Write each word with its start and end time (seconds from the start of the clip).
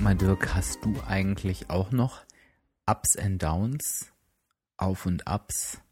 Sag 0.00 0.04
mal, 0.04 0.16
Dirk, 0.16 0.54
hast 0.54 0.82
du 0.82 0.94
eigentlich 1.06 1.68
auch 1.68 1.90
noch 1.92 2.22
Ups 2.86 3.18
and 3.18 3.42
Downs, 3.42 4.06
Auf 4.78 5.04
und 5.04 5.28
Ups, 5.28 5.82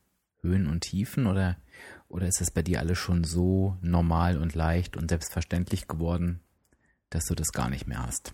Höhen 0.40 0.66
und 0.66 0.80
Tiefen? 0.80 1.26
Oder, 1.26 1.58
oder 2.08 2.26
ist 2.26 2.40
das 2.40 2.50
bei 2.50 2.62
dir 2.62 2.80
alles 2.80 2.96
schon 2.96 3.22
so 3.22 3.76
normal 3.82 4.38
und 4.38 4.54
leicht 4.54 4.96
und 4.96 5.10
selbstverständlich 5.10 5.88
geworden, 5.88 6.40
dass 7.10 7.26
du 7.26 7.34
das 7.34 7.52
gar 7.52 7.68
nicht 7.68 7.86
mehr 7.86 8.02
hast? 8.02 8.32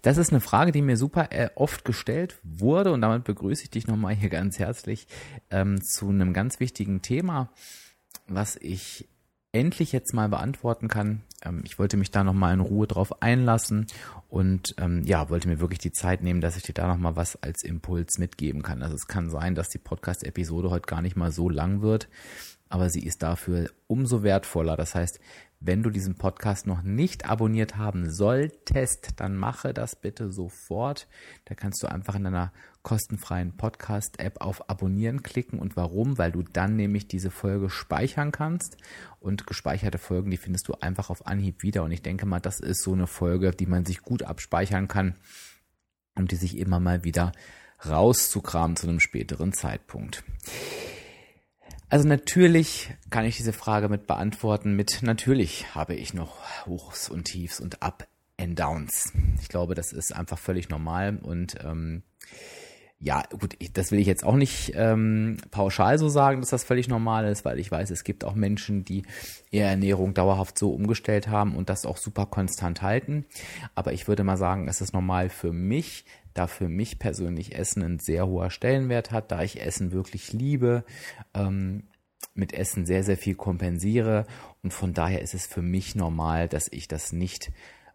Das 0.00 0.16
ist 0.16 0.30
eine 0.30 0.40
Frage, 0.40 0.72
die 0.72 0.80
mir 0.80 0.96
super 0.96 1.30
äh, 1.32 1.50
oft 1.54 1.84
gestellt 1.84 2.38
wurde 2.42 2.92
und 2.92 3.02
damit 3.02 3.24
begrüße 3.24 3.64
ich 3.64 3.70
dich 3.70 3.86
nochmal 3.86 4.14
hier 4.14 4.30
ganz 4.30 4.58
herzlich 4.58 5.06
ähm, 5.50 5.82
zu 5.82 6.08
einem 6.08 6.32
ganz 6.32 6.60
wichtigen 6.60 7.02
Thema, 7.02 7.52
was 8.26 8.56
ich 8.56 9.06
endlich 9.52 9.92
jetzt 9.92 10.14
mal 10.14 10.28
beantworten 10.28 10.88
kann. 10.88 11.22
Ähm, 11.44 11.62
ich 11.64 11.78
wollte 11.78 11.96
mich 11.96 12.10
da 12.10 12.24
nochmal 12.24 12.54
in 12.54 12.60
Ruhe 12.60 12.86
drauf 12.86 13.22
einlassen 13.22 13.86
und 14.28 14.74
ähm, 14.78 15.02
ja, 15.04 15.28
wollte 15.28 15.48
mir 15.48 15.60
wirklich 15.60 15.78
die 15.78 15.92
Zeit 15.92 16.22
nehmen, 16.22 16.40
dass 16.40 16.56
ich 16.56 16.62
dir 16.62 16.72
da 16.72 16.86
nochmal 16.86 17.16
was 17.16 17.40
als 17.42 17.62
Impuls 17.62 18.18
mitgeben 18.18 18.62
kann. 18.62 18.82
Also 18.82 18.94
es 18.94 19.06
kann 19.06 19.30
sein, 19.30 19.54
dass 19.54 19.68
die 19.68 19.78
Podcast-Episode 19.78 20.70
heute 20.70 20.86
gar 20.86 21.02
nicht 21.02 21.16
mal 21.16 21.30
so 21.30 21.48
lang 21.48 21.82
wird, 21.82 22.08
aber 22.68 22.88
sie 22.88 23.04
ist 23.04 23.22
dafür 23.22 23.70
umso 23.86 24.22
wertvoller. 24.22 24.76
Das 24.76 24.94
heißt, 24.94 25.20
wenn 25.64 25.82
du 25.82 25.90
diesen 25.90 26.16
Podcast 26.16 26.66
noch 26.66 26.82
nicht 26.82 27.30
abonniert 27.30 27.76
haben 27.76 28.10
solltest, 28.10 29.20
dann 29.20 29.36
mache 29.36 29.72
das 29.72 29.94
bitte 29.94 30.32
sofort. 30.32 31.06
Da 31.44 31.54
kannst 31.54 31.82
du 31.82 31.86
einfach 31.86 32.16
in 32.16 32.24
deiner 32.24 32.52
kostenfreien 32.82 33.56
Podcast-App 33.56 34.40
auf 34.40 34.68
Abonnieren 34.68 35.22
klicken. 35.22 35.60
Und 35.60 35.76
warum? 35.76 36.18
Weil 36.18 36.32
du 36.32 36.42
dann 36.42 36.74
nämlich 36.74 37.06
diese 37.06 37.30
Folge 37.30 37.70
speichern 37.70 38.32
kannst. 38.32 38.76
Und 39.20 39.46
gespeicherte 39.46 39.98
Folgen, 39.98 40.32
die 40.32 40.36
findest 40.36 40.66
du 40.66 40.74
einfach 40.74 41.10
auf 41.10 41.26
Anhieb 41.26 41.62
wieder. 41.62 41.84
Und 41.84 41.92
ich 41.92 42.02
denke 42.02 42.26
mal, 42.26 42.40
das 42.40 42.58
ist 42.58 42.82
so 42.82 42.92
eine 42.92 43.06
Folge, 43.06 43.52
die 43.52 43.66
man 43.66 43.84
sich 43.84 44.02
gut 44.02 44.24
abspeichern 44.24 44.88
kann 44.88 45.14
und 46.16 46.32
die 46.32 46.36
sich 46.36 46.58
immer 46.58 46.80
mal 46.80 47.04
wieder 47.04 47.32
rauszukramen 47.86 48.76
zu 48.76 48.88
einem 48.88 49.00
späteren 49.00 49.52
Zeitpunkt. 49.52 50.24
Also 51.92 52.08
natürlich 52.08 52.88
kann 53.10 53.26
ich 53.26 53.36
diese 53.36 53.52
Frage 53.52 53.90
mit 53.90 54.06
beantworten 54.06 54.74
mit 54.74 55.02
natürlich 55.02 55.74
habe 55.74 55.94
ich 55.94 56.14
noch 56.14 56.38
Hochs 56.64 57.10
und 57.10 57.24
Tiefs 57.24 57.60
und 57.60 57.82
Up 57.82 58.08
and 58.40 58.58
Downs. 58.58 59.12
Ich 59.42 59.50
glaube, 59.50 59.74
das 59.74 59.92
ist 59.92 60.16
einfach 60.16 60.38
völlig 60.38 60.70
normal 60.70 61.18
und 61.20 61.56
ähm, 61.62 62.02
ja, 62.98 63.22
gut, 63.38 63.56
ich, 63.58 63.74
das 63.74 63.90
will 63.90 63.98
ich 63.98 64.06
jetzt 64.06 64.24
auch 64.24 64.36
nicht 64.36 64.72
ähm, 64.74 65.36
pauschal 65.50 65.98
so 65.98 66.08
sagen, 66.08 66.40
dass 66.40 66.48
das 66.48 66.64
völlig 66.64 66.88
normal 66.88 67.26
ist, 67.26 67.44
weil 67.44 67.58
ich 67.58 67.70
weiß, 67.70 67.90
es 67.90 68.04
gibt 68.04 68.24
auch 68.24 68.36
Menschen, 68.36 68.86
die 68.86 69.02
ihre 69.50 69.66
Ernährung 69.66 70.14
dauerhaft 70.14 70.58
so 70.58 70.70
umgestellt 70.70 71.28
haben 71.28 71.54
und 71.54 71.68
das 71.68 71.84
auch 71.84 71.98
super 71.98 72.24
konstant 72.24 72.80
halten. 72.80 73.26
Aber 73.74 73.92
ich 73.92 74.08
würde 74.08 74.24
mal 74.24 74.38
sagen, 74.38 74.66
es 74.66 74.80
ist 74.80 74.94
normal 74.94 75.28
für 75.28 75.52
mich, 75.52 76.06
da 76.34 76.46
für 76.46 76.68
mich 76.68 76.98
persönlich 76.98 77.54
Essen 77.56 77.82
ein 77.82 77.98
sehr 77.98 78.26
hoher 78.26 78.50
Stellenwert 78.50 79.10
hat, 79.10 79.30
da 79.32 79.42
ich 79.42 79.60
Essen 79.60 79.92
wirklich 79.92 80.32
liebe, 80.32 80.84
ähm, 81.34 81.84
mit 82.34 82.52
Essen 82.52 82.86
sehr, 82.86 83.04
sehr 83.04 83.16
viel 83.16 83.34
kompensiere 83.34 84.26
und 84.62 84.72
von 84.72 84.94
daher 84.94 85.22
ist 85.22 85.34
es 85.34 85.46
für 85.46 85.62
mich 85.62 85.94
normal, 85.94 86.48
dass 86.48 86.68
ich 86.70 86.88
das 86.88 87.12
nicht 87.12 87.52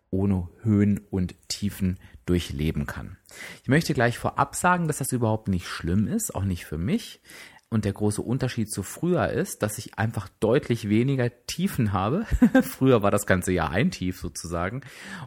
ohne 0.09 0.48
Höhen 0.62 1.02
und 1.09 1.36
Tiefen 1.50 2.00
durchleben 2.25 2.86
kann. 2.86 3.18
Ich 3.64 3.70
möchte 3.70 3.94
gleich 3.94 4.18
vorab 4.18 4.56
sagen, 4.56 4.88
dass 4.88 4.98
das 4.98 5.12
überhaupt 5.12 5.48
nicht 5.48 5.68
schlimm 5.68 6.08
ist, 6.08 6.34
auch 6.34 6.44
nicht 6.44 6.66
für 6.66 6.78
mich. 6.78 7.22
Und 7.70 7.84
der 7.84 7.94
große 7.94 8.22
Unterschied 8.22 8.72
zu 8.72 8.82
früher 8.82 9.30
ist, 9.30 9.62
dass 9.62 9.78
ich 9.78 9.98
einfach 9.98 10.30
deutlich 10.40 10.88
weniger 10.88 11.30
Tiefen 11.48 11.92
habe. 11.92 12.26
früher 12.62 13.04
war 13.04 13.12
das 13.12 13.26
ganze 13.26 13.52
Jahr 13.52 13.72
ein 13.72 13.92
Tief 13.92 14.20
sozusagen 14.20 14.82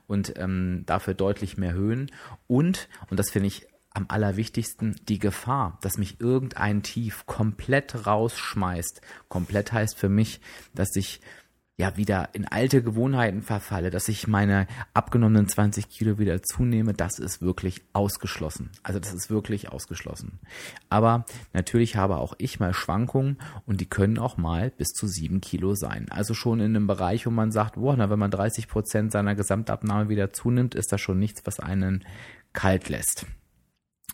und 0.06 0.38
ähm, 0.38 0.84
dafür 0.86 1.14
deutlich 1.14 1.58
mehr 1.58 1.74
Höhen. 1.74 2.10
Und, 2.46 2.88
und 3.10 3.20
das 3.20 3.30
finde 3.30 3.48
ich 3.48 3.66
am 3.92 4.06
allerwichtigsten, 4.08 4.96
die 5.08 5.18
Gefahr, 5.18 5.78
dass 5.82 5.98
mich 5.98 6.20
irgendein 6.20 6.82
Tief 6.82 7.26
komplett 7.26 8.06
rausschmeißt. 8.06 9.00
Komplett 9.28 9.72
heißt 9.72 9.98
für 9.98 10.08
mich, 10.08 10.40
dass 10.74 10.94
ich 10.94 11.20
ja 11.80 11.96
wieder 11.96 12.28
in 12.34 12.46
alte 12.46 12.82
Gewohnheiten 12.82 13.42
verfalle, 13.42 13.90
dass 13.90 14.08
ich 14.08 14.28
meine 14.28 14.66
abgenommenen 14.94 15.48
20 15.48 15.88
Kilo 15.88 16.18
wieder 16.18 16.42
zunehme, 16.42 16.92
das 16.92 17.18
ist 17.18 17.40
wirklich 17.40 17.82
ausgeschlossen. 17.92 18.70
Also 18.82 19.00
das 19.00 19.14
ist 19.14 19.30
wirklich 19.30 19.72
ausgeschlossen. 19.72 20.38
Aber 20.90 21.24
natürlich 21.52 21.96
habe 21.96 22.18
auch 22.18 22.34
ich 22.38 22.60
mal 22.60 22.74
Schwankungen 22.74 23.38
und 23.66 23.80
die 23.80 23.88
können 23.88 24.18
auch 24.18 24.36
mal 24.36 24.70
bis 24.70 24.88
zu 24.88 25.08
sieben 25.08 25.40
Kilo 25.40 25.74
sein. 25.74 26.06
Also 26.10 26.34
schon 26.34 26.60
in 26.60 26.76
einem 26.76 26.86
Bereich, 26.86 27.26
wo 27.26 27.30
man 27.30 27.50
sagt, 27.50 27.76
boah, 27.76 27.96
na, 27.96 28.10
wenn 28.10 28.18
man 28.18 28.30
30 28.30 28.68
Prozent 28.68 29.10
seiner 29.10 29.34
Gesamtabnahme 29.34 30.10
wieder 30.10 30.32
zunimmt, 30.32 30.74
ist 30.74 30.92
das 30.92 31.00
schon 31.00 31.18
nichts, 31.18 31.40
was 31.46 31.60
einen 31.60 32.04
kalt 32.52 32.88
lässt. 32.90 33.26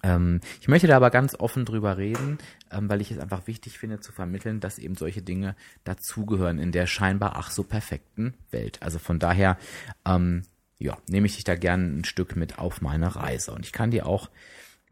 Ähm, 0.07 0.41
ich 0.61 0.69
möchte 0.69 0.87
da 0.87 0.97
aber 0.97 1.11
ganz 1.11 1.35
offen 1.35 1.65
drüber 1.65 1.99
reden, 1.99 2.39
ähm, 2.71 2.89
weil 2.89 3.01
ich 3.01 3.11
es 3.11 3.19
einfach 3.19 3.47
wichtig 3.49 3.79
finde 3.79 4.01
zu 4.01 4.13
vermitteln, 4.13 4.61
dass 4.61 4.79
eben 4.79 4.95
solche 4.95 5.21
Dinge 5.21 5.57
dazugehören 5.83 6.59
in 6.59 6.71
der 6.71 6.87
scheinbar 6.87 7.35
ach 7.37 7.51
so 7.51 7.65
perfekten 7.65 8.35
Welt. 8.53 8.81
Also 8.83 9.01
von 9.01 9.19
daher, 9.19 9.59
ähm, 10.07 10.43
ja, 10.79 10.97
nehme 11.09 11.27
ich 11.27 11.35
dich 11.35 11.45
da 11.45 11.57
gerne 11.57 11.85
ein 11.85 12.05
Stück 12.05 12.37
mit 12.37 12.59
auf 12.59 12.83
meine 12.83 13.17
Reise. 13.17 13.53
Und 13.53 13.67
ich 13.67 13.73
kann 13.73 13.91
dir 13.91 14.07
auch 14.07 14.31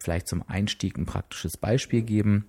vielleicht 0.01 0.27
zum 0.27 0.43
Einstieg 0.49 0.99
ein 0.99 1.07
praktisches 1.07 1.57
Beispiel 1.57 2.03
geben. 2.03 2.47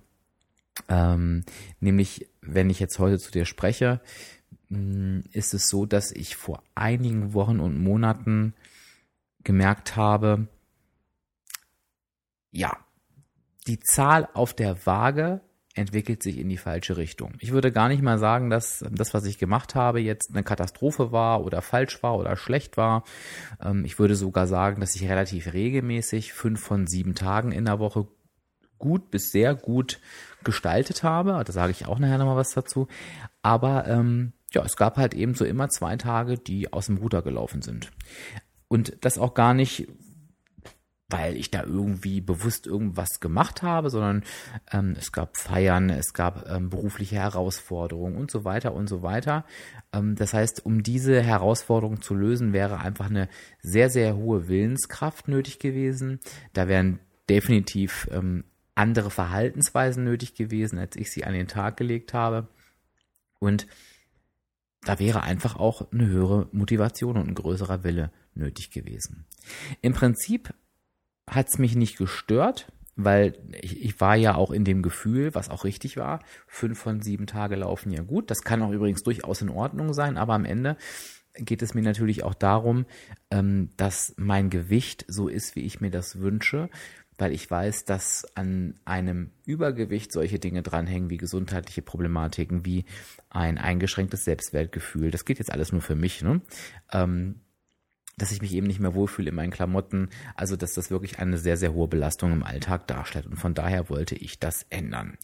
Ähm, 0.88 1.44
nämlich, 1.78 2.26
wenn 2.40 2.68
ich 2.68 2.80
jetzt 2.80 2.98
heute 2.98 3.18
zu 3.18 3.30
dir 3.30 3.44
spreche, 3.44 4.00
mm, 4.70 5.20
ist 5.32 5.54
es 5.54 5.68
so, 5.68 5.86
dass 5.86 6.10
ich 6.10 6.34
vor 6.34 6.62
einigen 6.74 7.32
Wochen 7.32 7.60
und 7.60 7.78
Monaten 7.78 8.54
gemerkt 9.44 9.94
habe, 9.94 10.48
ja, 12.56 12.76
die 13.66 13.80
Zahl 13.80 14.28
auf 14.32 14.54
der 14.54 14.86
Waage 14.86 15.40
entwickelt 15.74 16.22
sich 16.22 16.38
in 16.38 16.48
die 16.48 16.56
falsche 16.56 16.96
Richtung. 16.96 17.34
Ich 17.40 17.52
würde 17.52 17.70
gar 17.70 17.88
nicht 17.88 18.02
mal 18.02 18.18
sagen, 18.18 18.48
dass 18.48 18.82
das, 18.90 19.12
was 19.12 19.26
ich 19.26 19.36
gemacht 19.38 19.74
habe, 19.74 20.00
jetzt 20.00 20.30
eine 20.32 20.42
Katastrophe 20.42 21.12
war 21.12 21.44
oder 21.44 21.60
falsch 21.60 22.02
war 22.02 22.16
oder 22.16 22.36
schlecht 22.36 22.78
war. 22.78 23.04
Ähm, 23.62 23.84
ich 23.84 23.98
würde 23.98 24.16
sogar 24.16 24.46
sagen, 24.46 24.80
dass 24.80 24.96
ich 24.96 25.06
relativ 25.08 25.52
regelmäßig 25.52 26.32
fünf 26.32 26.60
von 26.60 26.86
sieben 26.86 27.14
Tagen 27.14 27.52
in 27.52 27.66
der 27.66 27.78
Woche 27.78 28.08
gut 28.78 29.10
bis 29.10 29.32
sehr 29.32 29.54
gut 29.54 30.00
gestaltet 30.44 31.02
habe. 31.02 31.42
Da 31.44 31.52
sage 31.52 31.72
ich 31.72 31.86
auch 31.86 31.98
nachher 31.98 32.18
nochmal 32.18 32.36
was 32.36 32.52
dazu. 32.52 32.88
Aber 33.42 33.86
ähm, 33.86 34.32
ja, 34.52 34.64
es 34.64 34.76
gab 34.76 34.96
halt 34.96 35.12
eben 35.12 35.34
so 35.34 35.44
immer 35.44 35.68
zwei 35.68 35.96
Tage, 35.96 36.38
die 36.38 36.72
aus 36.72 36.86
dem 36.86 36.96
Ruder 36.96 37.20
gelaufen 37.20 37.60
sind. 37.60 37.90
Und 38.68 38.96
das 39.02 39.18
auch 39.18 39.34
gar 39.34 39.52
nicht, 39.52 39.88
weil 41.08 41.36
ich 41.36 41.50
da 41.50 41.62
irgendwie 41.62 42.20
bewusst 42.20 42.66
irgendwas 42.66 43.20
gemacht 43.20 43.62
habe, 43.62 43.90
sondern 43.90 44.24
ähm, 44.72 44.96
es 44.98 45.12
gab 45.12 45.36
Feiern, 45.36 45.88
es 45.90 46.14
gab 46.14 46.48
ähm, 46.48 46.68
berufliche 46.68 47.16
Herausforderungen 47.16 48.16
und 48.16 48.30
so 48.30 48.44
weiter 48.44 48.74
und 48.74 48.88
so 48.88 49.02
weiter. 49.02 49.44
Ähm, 49.92 50.16
das 50.16 50.34
heißt, 50.34 50.66
um 50.66 50.82
diese 50.82 51.22
Herausforderung 51.22 52.02
zu 52.02 52.14
lösen, 52.14 52.52
wäre 52.52 52.80
einfach 52.80 53.08
eine 53.08 53.28
sehr, 53.62 53.88
sehr 53.88 54.16
hohe 54.16 54.48
Willenskraft 54.48 55.28
nötig 55.28 55.60
gewesen. 55.60 56.18
Da 56.54 56.66
wären 56.66 56.98
definitiv 57.28 58.08
ähm, 58.10 58.44
andere 58.74 59.10
Verhaltensweisen 59.10 60.02
nötig 60.02 60.34
gewesen, 60.34 60.78
als 60.78 60.96
ich 60.96 61.12
sie 61.12 61.24
an 61.24 61.34
den 61.34 61.46
Tag 61.48 61.76
gelegt 61.76 62.14
habe. 62.14 62.48
Und 63.38 63.68
da 64.82 64.98
wäre 64.98 65.22
einfach 65.22 65.56
auch 65.56 65.90
eine 65.92 66.06
höhere 66.06 66.48
Motivation 66.52 67.16
und 67.16 67.28
ein 67.28 67.34
größerer 67.34 67.84
Wille 67.84 68.10
nötig 68.34 68.70
gewesen. 68.70 69.26
Im 69.82 69.92
Prinzip 69.92 70.52
hat 71.28 71.48
es 71.48 71.58
mich 71.58 71.76
nicht 71.76 71.98
gestört, 71.98 72.72
weil 72.96 73.34
ich, 73.60 73.84
ich 73.84 74.00
war 74.00 74.16
ja 74.16 74.34
auch 74.34 74.50
in 74.50 74.64
dem 74.64 74.82
Gefühl, 74.82 75.34
was 75.34 75.50
auch 75.50 75.64
richtig 75.64 75.96
war, 75.96 76.20
fünf 76.46 76.78
von 76.78 77.02
sieben 77.02 77.26
Tage 77.26 77.56
laufen 77.56 77.90
ja 77.90 78.02
gut. 78.02 78.30
Das 78.30 78.42
kann 78.42 78.62
auch 78.62 78.72
übrigens 78.72 79.02
durchaus 79.02 79.42
in 79.42 79.50
Ordnung 79.50 79.92
sein, 79.92 80.16
aber 80.16 80.34
am 80.34 80.44
Ende 80.44 80.76
geht 81.34 81.60
es 81.60 81.74
mir 81.74 81.82
natürlich 81.82 82.24
auch 82.24 82.34
darum, 82.34 82.86
ähm, 83.30 83.70
dass 83.76 84.14
mein 84.16 84.48
Gewicht 84.48 85.04
so 85.08 85.28
ist, 85.28 85.54
wie 85.54 85.66
ich 85.66 85.80
mir 85.82 85.90
das 85.90 86.18
wünsche, 86.18 86.70
weil 87.18 87.32
ich 87.32 87.50
weiß, 87.50 87.84
dass 87.84 88.26
an 88.34 88.78
einem 88.84 89.30
Übergewicht 89.44 90.12
solche 90.12 90.38
Dinge 90.38 90.62
dranhängen 90.62 91.10
wie 91.10 91.16
gesundheitliche 91.16 91.82
Problematiken, 91.82 92.64
wie 92.64 92.84
ein 93.30 93.58
eingeschränktes 93.58 94.24
Selbstwertgefühl. 94.24 95.10
Das 95.10 95.24
geht 95.24 95.38
jetzt 95.38 95.52
alles 95.52 95.72
nur 95.72 95.82
für 95.82 95.94
mich. 95.94 96.22
Ne? 96.22 96.40
Dass 98.18 98.32
ich 98.32 98.40
mich 98.40 98.54
eben 98.54 98.66
nicht 98.66 98.80
mehr 98.80 98.94
wohlfühle 98.94 99.28
in 99.28 99.34
meinen 99.34 99.50
Klamotten. 99.50 100.08
Also, 100.34 100.56
dass 100.56 100.72
das 100.72 100.90
wirklich 100.90 101.18
eine 101.18 101.36
sehr, 101.36 101.56
sehr 101.56 101.74
hohe 101.74 101.86
Belastung 101.86 102.32
im 102.32 102.42
Alltag 102.42 102.86
darstellt. 102.86 103.26
Und 103.26 103.36
von 103.36 103.52
daher 103.52 103.90
wollte 103.90 104.14
ich 104.14 104.38
das 104.38 104.64
ändern. 104.70 105.18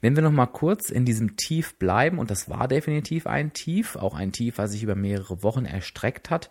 Wenn 0.00 0.16
wir 0.16 0.22
nochmal 0.22 0.48
kurz 0.48 0.90
in 0.90 1.04
diesem 1.04 1.36
Tief 1.36 1.78
bleiben, 1.78 2.18
und 2.18 2.30
das 2.30 2.48
war 2.48 2.66
definitiv 2.66 3.26
ein 3.26 3.52
Tief, 3.52 3.94
auch 3.96 4.14
ein 4.14 4.32
Tief, 4.32 4.58
was 4.58 4.72
sich 4.72 4.82
über 4.82 4.96
mehrere 4.96 5.42
Wochen 5.42 5.64
erstreckt 5.64 6.30
hat, 6.30 6.50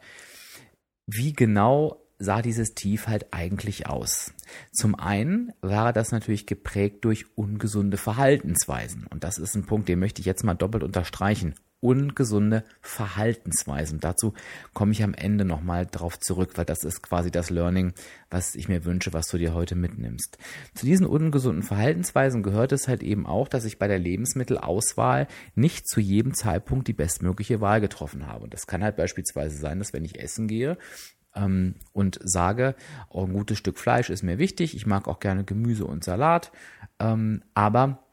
wie 1.07 1.33
genau 1.33 2.01
sah 2.21 2.41
dieses 2.41 2.73
Tief 2.73 3.07
halt 3.07 3.33
eigentlich 3.33 3.87
aus? 3.87 4.33
Zum 4.71 4.95
einen 4.95 5.51
war 5.61 5.91
das 5.91 6.11
natürlich 6.11 6.45
geprägt 6.45 7.03
durch 7.03 7.25
ungesunde 7.35 7.97
Verhaltensweisen. 7.97 9.07
Und 9.07 9.23
das 9.23 9.37
ist 9.37 9.55
ein 9.55 9.65
Punkt, 9.65 9.89
den 9.89 9.99
möchte 9.99 10.21
ich 10.21 10.25
jetzt 10.25 10.43
mal 10.43 10.53
doppelt 10.53 10.83
unterstreichen 10.83 11.55
ungesunde 11.81 12.63
Verhaltensweisen. 12.79 13.99
Dazu 13.99 14.33
komme 14.73 14.93
ich 14.93 15.03
am 15.03 15.13
Ende 15.13 15.43
nochmal 15.43 15.85
drauf 15.85 16.19
zurück, 16.19 16.51
weil 16.55 16.65
das 16.65 16.83
ist 16.83 17.01
quasi 17.01 17.31
das 17.31 17.49
Learning, 17.49 17.93
was 18.29 18.55
ich 18.55 18.69
mir 18.69 18.85
wünsche, 18.85 19.13
was 19.13 19.27
du 19.27 19.37
dir 19.37 19.53
heute 19.53 19.75
mitnimmst. 19.75 20.37
Zu 20.75 20.85
diesen 20.85 21.05
ungesunden 21.05 21.63
Verhaltensweisen 21.63 22.43
gehört 22.43 22.71
es 22.71 22.87
halt 22.87 23.03
eben 23.03 23.25
auch, 23.25 23.47
dass 23.47 23.65
ich 23.65 23.79
bei 23.79 23.87
der 23.87 23.99
Lebensmittelauswahl 23.99 25.27
nicht 25.55 25.87
zu 25.87 25.99
jedem 25.99 26.33
Zeitpunkt 26.33 26.87
die 26.87 26.93
bestmögliche 26.93 27.59
Wahl 27.59 27.81
getroffen 27.81 28.27
habe. 28.27 28.45
Und 28.45 28.53
das 28.53 28.67
kann 28.67 28.83
halt 28.83 28.95
beispielsweise 28.95 29.57
sein, 29.57 29.79
dass 29.79 29.91
wenn 29.91 30.05
ich 30.05 30.19
essen 30.19 30.47
gehe, 30.47 30.77
ähm, 31.35 31.75
und 31.93 32.19
sage, 32.23 32.75
oh, 33.09 33.25
ein 33.25 33.33
gutes 33.33 33.57
Stück 33.57 33.79
Fleisch 33.79 34.09
ist 34.09 34.23
mir 34.23 34.37
wichtig, 34.37 34.75
ich 34.75 34.85
mag 34.85 35.07
auch 35.07 35.19
gerne 35.19 35.43
Gemüse 35.43 35.85
und 35.85 36.03
Salat, 36.03 36.51
ähm, 36.99 37.41
aber 37.53 38.03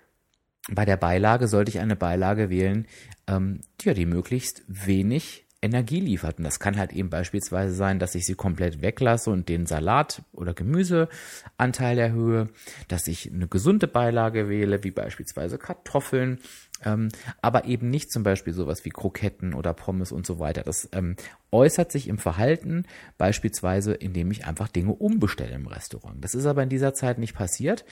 bei 0.71 0.85
der 0.85 0.97
Beilage 0.97 1.49
sollte 1.49 1.71
ich 1.71 1.81
eine 1.81 1.97
Beilage 1.97 2.51
wählen, 2.51 2.87
ähm, 3.27 3.61
ja, 3.83 3.95
die 3.95 4.07
möglichst 4.07 4.63
wenig 4.67 5.47
Energie 5.61 6.01
liefert. 6.01 6.39
Und 6.39 6.45
das 6.45 6.61
kann 6.61 6.77
halt 6.77 6.93
eben 6.93 7.11
beispielsweise 7.11 7.75
sein, 7.75 7.99
dass 7.99 8.15
ich 8.15 8.27
sie 8.27 8.35
komplett 8.35 8.81
weglasse 8.81 9.31
und 9.31 9.49
den 9.49 9.67
Salat- 9.67 10.23
oder 10.33 10.55
Gemüseanteil 10.55 11.99
erhöhe, 11.99 12.49
dass 12.87 13.09
ich 13.09 13.33
eine 13.33 13.49
gesunde 13.49 13.89
Beilage 13.89 14.49
wähle, 14.49 14.85
wie 14.85 14.93
beispielsweise 14.93 15.59
Kartoffeln, 15.59 16.39
ähm, 16.85 17.09
aber 17.43 17.65
eben 17.65 17.91
nicht 17.91 18.13
zum 18.13 18.23
Beispiel 18.23 18.53
sowas 18.53 18.85
wie 18.85 18.91
Kroketten 18.91 19.53
oder 19.53 19.75
Pommes 19.75 20.13
und 20.13 20.27
so 20.27 20.39
weiter. 20.39 20.63
Das 20.63 20.89
ähm, 20.93 21.17
äußert 21.51 21.91
sich 21.91 22.07
im 22.07 22.19
Verhalten, 22.19 22.85
beispielsweise 23.17 23.95
indem 23.95 24.31
ich 24.31 24.47
einfach 24.47 24.69
Dinge 24.69 24.93
umbestelle 24.93 25.55
im 25.55 25.67
Restaurant. 25.67 26.23
Das 26.23 26.37
ist 26.37 26.47
aber 26.47 26.63
in 26.63 26.69
dieser 26.69 26.95
Zeit 26.95 27.19
nicht 27.19 27.35
passiert. 27.35 27.85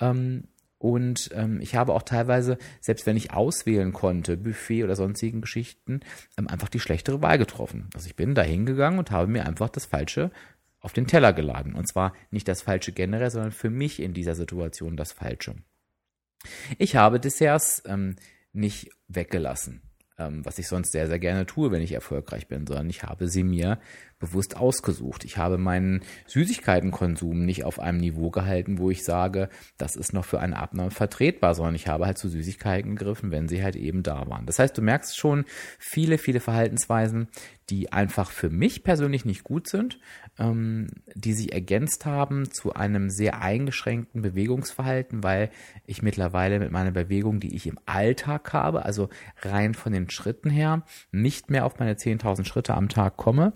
Ähm, 0.00 0.48
und 0.82 1.30
ähm, 1.32 1.60
ich 1.60 1.76
habe 1.76 1.94
auch 1.94 2.02
teilweise, 2.02 2.58
selbst 2.80 3.06
wenn 3.06 3.16
ich 3.16 3.32
auswählen 3.32 3.92
konnte, 3.92 4.36
Buffet 4.36 4.82
oder 4.82 4.96
sonstigen 4.96 5.40
Geschichten, 5.40 6.00
ähm, 6.36 6.48
einfach 6.48 6.68
die 6.68 6.80
schlechtere 6.80 7.22
Wahl 7.22 7.38
getroffen. 7.38 7.88
Also 7.94 8.08
ich 8.08 8.16
bin 8.16 8.34
da 8.34 8.42
hingegangen 8.42 8.98
und 8.98 9.12
habe 9.12 9.28
mir 9.28 9.46
einfach 9.46 9.68
das 9.68 9.86
Falsche 9.86 10.32
auf 10.80 10.92
den 10.92 11.06
Teller 11.06 11.32
geladen. 11.32 11.76
Und 11.76 11.86
zwar 11.86 12.14
nicht 12.32 12.48
das 12.48 12.62
Falsche 12.62 12.90
generell, 12.90 13.30
sondern 13.30 13.52
für 13.52 13.70
mich 13.70 14.02
in 14.02 14.12
dieser 14.12 14.34
Situation 14.34 14.96
das 14.96 15.12
Falsche. 15.12 15.54
Ich 16.78 16.96
habe 16.96 17.20
Desserts 17.20 17.84
ähm, 17.86 18.16
nicht 18.52 18.90
weggelassen 19.06 19.82
ähm, 20.18 20.44
was 20.44 20.58
ich 20.58 20.68
sonst 20.68 20.92
sehr, 20.92 21.06
sehr 21.06 21.18
gerne 21.18 21.46
tue, 21.46 21.70
wenn 21.70 21.82
ich 21.82 21.92
erfolgreich 21.92 22.48
bin, 22.48 22.66
sondern 22.66 22.90
ich 22.90 23.02
habe 23.02 23.28
sie 23.28 23.44
mir 23.44 23.78
bewusst 24.22 24.56
ausgesucht. 24.56 25.24
Ich 25.24 25.36
habe 25.36 25.58
meinen 25.58 26.00
Süßigkeitenkonsum 26.26 27.44
nicht 27.44 27.64
auf 27.64 27.78
einem 27.78 27.98
Niveau 27.98 28.30
gehalten, 28.30 28.78
wo 28.78 28.88
ich 28.88 29.04
sage, 29.04 29.48
das 29.76 29.96
ist 29.96 30.14
noch 30.14 30.24
für 30.24 30.40
eine 30.40 30.56
Abnahme 30.56 30.90
vertretbar, 30.92 31.54
sondern 31.54 31.74
ich 31.74 31.88
habe 31.88 32.06
halt 32.06 32.16
zu 32.16 32.28
Süßigkeiten 32.28 32.96
gegriffen, 32.96 33.30
wenn 33.30 33.48
sie 33.48 33.62
halt 33.62 33.76
eben 33.76 34.02
da 34.02 34.28
waren. 34.28 34.46
Das 34.46 34.58
heißt, 34.58 34.78
du 34.78 34.82
merkst 34.82 35.18
schon 35.18 35.44
viele, 35.78 36.16
viele 36.16 36.40
Verhaltensweisen, 36.40 37.28
die 37.70 37.92
einfach 37.92 38.30
für 38.30 38.50
mich 38.50 38.84
persönlich 38.84 39.24
nicht 39.24 39.44
gut 39.44 39.66
sind, 39.68 39.98
ähm, 40.38 40.88
die 41.14 41.32
sich 41.32 41.52
ergänzt 41.52 42.04
haben 42.06 42.50
zu 42.50 42.74
einem 42.74 43.08
sehr 43.08 43.40
eingeschränkten 43.40 44.20
Bewegungsverhalten, 44.20 45.22
weil 45.22 45.50
ich 45.86 46.02
mittlerweile 46.02 46.58
mit 46.58 46.70
meiner 46.70 46.90
Bewegung, 46.90 47.40
die 47.40 47.54
ich 47.54 47.66
im 47.66 47.78
Alltag 47.86 48.52
habe, 48.52 48.84
also 48.84 49.08
rein 49.40 49.74
von 49.74 49.92
den 49.92 50.10
Schritten 50.10 50.50
her, 50.50 50.82
nicht 51.12 51.50
mehr 51.50 51.64
auf 51.64 51.78
meine 51.78 51.94
10.000 51.94 52.44
Schritte 52.44 52.74
am 52.74 52.88
Tag 52.88 53.16
komme, 53.16 53.54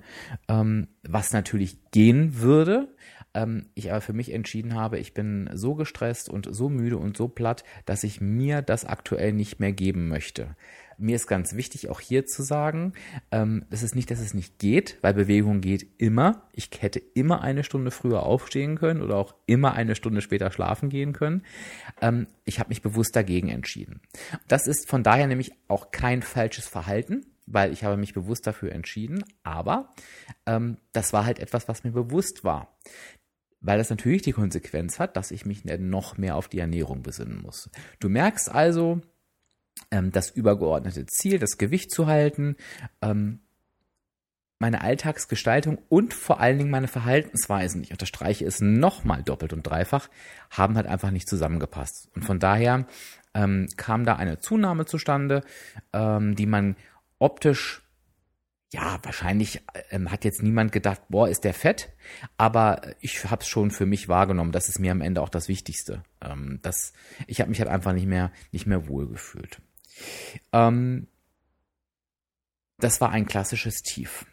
was 1.03 1.33
natürlich 1.33 1.91
gehen 1.91 2.41
würde, 2.41 2.89
ähm, 3.37 3.67
ich 3.75 3.91
aber 3.91 4.01
für 4.01 4.15
mich 4.15 4.33
entschieden 4.33 4.75
habe, 4.75 4.99
ich 4.99 5.13
bin 5.15 5.51
so 5.53 5.75
gestresst 5.75 6.29
und 6.29 6.49
so 6.51 6.69
müde 6.69 6.97
und 6.97 7.17
so 7.17 7.29
platt, 7.29 7.65
dass 7.85 8.03
ich 8.03 8.21
mir 8.21 8.63
das 8.63 8.85
aktuell 8.85 9.33
nicht 9.33 9.61
mehr 9.61 9.73
geben 9.73 10.09
möchte. 10.09 10.57
Mir 10.99 11.17
ist 11.17 11.27
ganz 11.27 11.55
wichtig, 11.55 11.91
auch 11.91 12.01
hier 12.01 12.25
zu 12.25 12.43
sagen, 12.43 12.95
ähm, 13.31 13.67
es 13.69 13.83
ist 13.83 13.95
nicht, 13.95 14.11
dass 14.11 14.19
es 14.19 14.33
nicht 14.33 14.59
geht, 14.59 14.97
weil 15.03 15.13
Bewegung 15.13 15.61
geht 15.61 15.87
immer. 15.99 16.49
Ich 16.53 16.71
hätte 16.81 16.99
immer 16.99 17.43
eine 17.43 17.65
Stunde 17.65 17.91
früher 17.91 18.23
aufstehen 18.23 18.79
können 18.79 19.03
oder 19.03 19.17
auch 19.17 19.35
immer 19.45 19.75
eine 19.75 19.95
Stunde 19.95 20.23
später 20.23 20.51
schlafen 20.51 20.89
gehen 20.89 21.13
können. 21.13 21.43
Ähm, 22.01 22.29
ich 22.47 22.59
habe 22.59 22.71
mich 22.71 22.81
bewusst 22.81 23.15
dagegen 23.15 23.51
entschieden. 23.51 24.01
Das 24.49 24.67
ist 24.67 24.89
von 24.89 25.03
daher 25.03 25.27
nämlich 25.27 25.53
auch 25.69 25.91
kein 25.91 26.23
falsches 26.23 26.67
Verhalten, 26.67 27.27
weil 27.47 27.73
ich 27.73 27.85
habe 27.85 27.97
mich 27.97 28.13
bewusst 28.13 28.47
dafür 28.47 28.73
entschieden, 28.73 29.25
aber 29.43 29.95
ähm, 30.47 30.79
das 30.93 31.13
war 31.13 31.25
halt 31.25 31.39
etwas, 31.39 31.69
was 31.69 31.85
mir 31.85 31.93
bewusst 31.93 32.45
war. 32.45 32.77
Weil 33.61 33.79
das 33.79 33.91
natürlich 33.91 34.23
die 34.23 34.33
Konsequenz 34.33 34.99
hat, 34.99 35.17
dass 35.17 35.31
ich 35.31 35.47
mich 35.47 35.65
noch 35.65 36.19
mehr 36.19 36.37
auf 36.37 36.49
die 36.49 36.59
Ernährung 36.59 37.03
besinnen 37.03 37.41
muss. 37.41 37.71
Du 38.01 38.09
merkst 38.09 38.51
also, 38.51 39.01
ähm, 39.91 40.13
das 40.13 40.31
übergeordnete 40.31 41.07
Ziel, 41.07 41.39
das 41.39 41.59
Gewicht 41.59 41.91
zu 41.91 42.07
halten, 42.07 42.57
ähm, 43.01 43.41
meine 44.59 44.81
Alltagsgestaltung 44.81 45.79
und 45.89 46.15
vor 46.15 46.41
allen 46.41 46.59
Dingen 46.59 46.71
meine 46.71 46.89
Verhaltensweisen, 46.89 47.83
ich 47.83 47.91
unterstreiche 47.91 48.47
es 48.47 48.61
nochmal 48.61 49.23
doppelt 49.23 49.53
und 49.53 49.63
dreifach, 49.63 50.09
haben 50.51 50.77
halt 50.77 50.87
einfach 50.87 51.11
nicht 51.11 51.29
zusammengepasst. 51.29 52.09
Und 52.15 52.25
von 52.25 52.39
daher 52.39 52.87
ähm, 53.35 53.69
kam 53.77 54.05
da 54.05 54.17
eine 54.17 54.39
Zunahme 54.39 54.87
zustande, 54.87 55.43
ähm, 55.93 56.35
die 56.37 56.47
man 56.47 56.77
optisch, 57.19 57.83
ja, 58.73 58.99
wahrscheinlich 59.03 59.63
ähm, 59.91 60.11
hat 60.11 60.25
jetzt 60.25 60.43
niemand 60.43 60.73
gedacht, 60.73 61.03
boah, 61.09 61.29
ist 61.29 61.45
der 61.45 61.55
fett, 61.55 61.91
aber 62.37 62.83
ich 63.01 63.25
habe 63.25 63.43
es 63.43 63.49
schon 63.49 63.71
für 63.71 63.87
mich 63.87 64.09
wahrgenommen. 64.09 64.53
Das 64.53 64.69
ist 64.69 64.81
mir 64.81 64.93
am 64.93 65.01
Ende 65.01 65.23
auch 65.23 65.29
das 65.29 65.49
Wichtigste. 65.49 66.03
Ähm, 66.21 66.59
das, 66.63 66.93
ich 67.27 67.41
habe 67.41 67.51
mich 67.51 67.61
halt 67.61 67.71
einfach 67.71 67.93
nicht 67.93 68.07
mehr, 68.07 68.33
nicht 68.53 68.67
mehr 68.67 68.89
wohl 68.89 69.09
gefühlt. 69.09 69.61
Ähm, 70.53 71.07
das 72.79 73.01
war 73.01 73.11
ein 73.11 73.27
klassisches 73.27 73.83
Tief. 73.83 74.27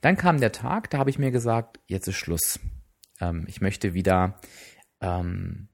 Dann 0.00 0.16
kam 0.16 0.40
der 0.40 0.52
Tag, 0.52 0.90
da 0.90 0.98
habe 0.98 1.10
ich 1.10 1.18
mir 1.18 1.30
gesagt, 1.30 1.80
jetzt 1.86 2.08
ist 2.08 2.16
Schluss. 2.16 2.58
Ähm, 3.20 3.44
ich 3.46 3.60
möchte 3.60 3.94
wieder 3.94 4.40
ähm, 5.00 5.68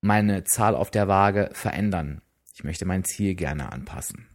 meine 0.00 0.44
Zahl 0.44 0.74
auf 0.76 0.90
der 0.90 1.08
Waage 1.08 1.50
verändern. 1.52 2.22
Ich 2.52 2.64
möchte 2.64 2.84
mein 2.84 3.04
Ziel 3.04 3.34
gerne 3.34 3.72
anpassen. 3.72 4.26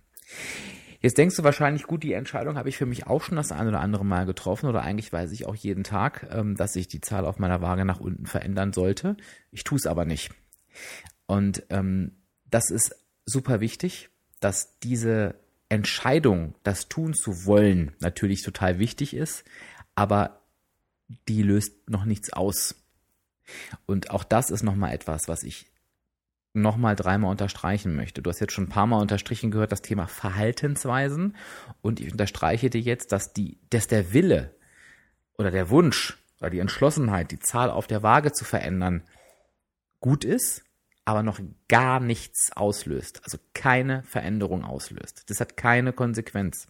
Jetzt 1.00 1.18
denkst 1.18 1.36
du 1.36 1.44
wahrscheinlich, 1.44 1.84
gut, 1.84 2.04
die 2.04 2.14
Entscheidung 2.14 2.58
habe 2.58 2.70
ich 2.70 2.78
für 2.78 2.88
mich 2.88 3.06
auch 3.06 3.22
schon 3.22 3.36
das 3.36 3.52
ein 3.52 3.68
oder 3.68 3.82
andere 3.82 4.04
Mal 4.04 4.26
getroffen 4.26 4.68
oder 4.68 4.82
eigentlich 4.82 5.14
weiß 5.14 5.32
ich 5.32 5.46
auch 5.46 5.56
jeden 5.56 5.84
Tag, 5.84 6.28
ähm, 6.32 6.56
dass 6.56 6.76
ich 6.76 6.88
die 6.88 7.02
Zahl 7.02 7.26
auf 7.26 7.38
meiner 7.38 7.62
Waage 7.62 7.86
nach 7.86 8.00
unten 8.00 8.26
verändern 8.26 8.74
sollte. 8.74 9.16
Ich 9.52 9.64
tue 9.64 9.78
es 9.78 9.86
aber 9.86 10.06
nicht. 10.06 10.32
Und 11.28 11.64
ähm, 11.70 12.18
das 12.46 12.72
ist 12.72 12.96
super 13.26 13.60
wichtig, 13.60 14.10
dass 14.40 14.80
diese 14.80 15.36
Entscheidung, 15.70 16.56
das 16.64 16.88
tun 16.88 17.14
zu 17.14 17.46
wollen, 17.46 17.92
natürlich 18.00 18.42
total 18.42 18.80
wichtig 18.80 19.14
ist, 19.14 19.44
aber 19.96 20.42
die 21.28 21.44
löst 21.44 21.90
noch 21.90 22.06
nichts 22.06 22.34
aus. 22.34 22.76
Und 23.86 24.12
auch 24.12 24.24
das 24.24 24.50
ist 24.50 24.64
nochmal 24.64 24.94
etwas, 24.94 25.28
was 25.28 25.44
ich 25.44 25.68
nochmal 26.62 26.96
dreimal 26.96 27.32
unterstreichen 27.32 27.96
möchte. 27.96 28.22
Du 28.22 28.30
hast 28.30 28.40
jetzt 28.40 28.54
schon 28.54 28.66
ein 28.66 28.70
paar 28.70 28.88
Mal 28.88 29.02
unterstrichen 29.02 29.52
gehört, 29.52 29.72
das 29.72 29.82
Thema 29.82 30.08
Verhaltensweisen. 30.08 31.36
Und 31.82 32.00
ich 32.00 32.12
unterstreiche 32.12 32.70
dir 32.70 32.82
jetzt, 32.82 33.12
dass 33.12 33.34
die, 33.34 33.60
dass 33.70 33.88
der 33.88 34.14
Wille 34.14 34.56
oder 35.38 35.52
der 35.52 35.70
Wunsch 35.70 36.18
oder 36.40 36.50
die 36.50 36.60
Entschlossenheit, 36.60 37.32
die 37.32 37.40
Zahl 37.40 37.70
auf 37.70 37.88
der 37.88 38.04
Waage 38.04 38.32
zu 38.32 38.46
verändern, 38.46 39.04
gut 40.00 40.24
ist, 40.24 40.64
aber 41.06 41.24
noch 41.24 41.40
gar 41.70 42.00
nichts 42.00 42.52
auslöst, 42.54 43.22
also 43.24 43.38
keine 43.54 44.04
Veränderung 44.04 44.66
auslöst. 44.66 45.24
Das 45.30 45.40
hat 45.40 45.56
keine 45.56 45.94
Konsequenz. 45.94 46.68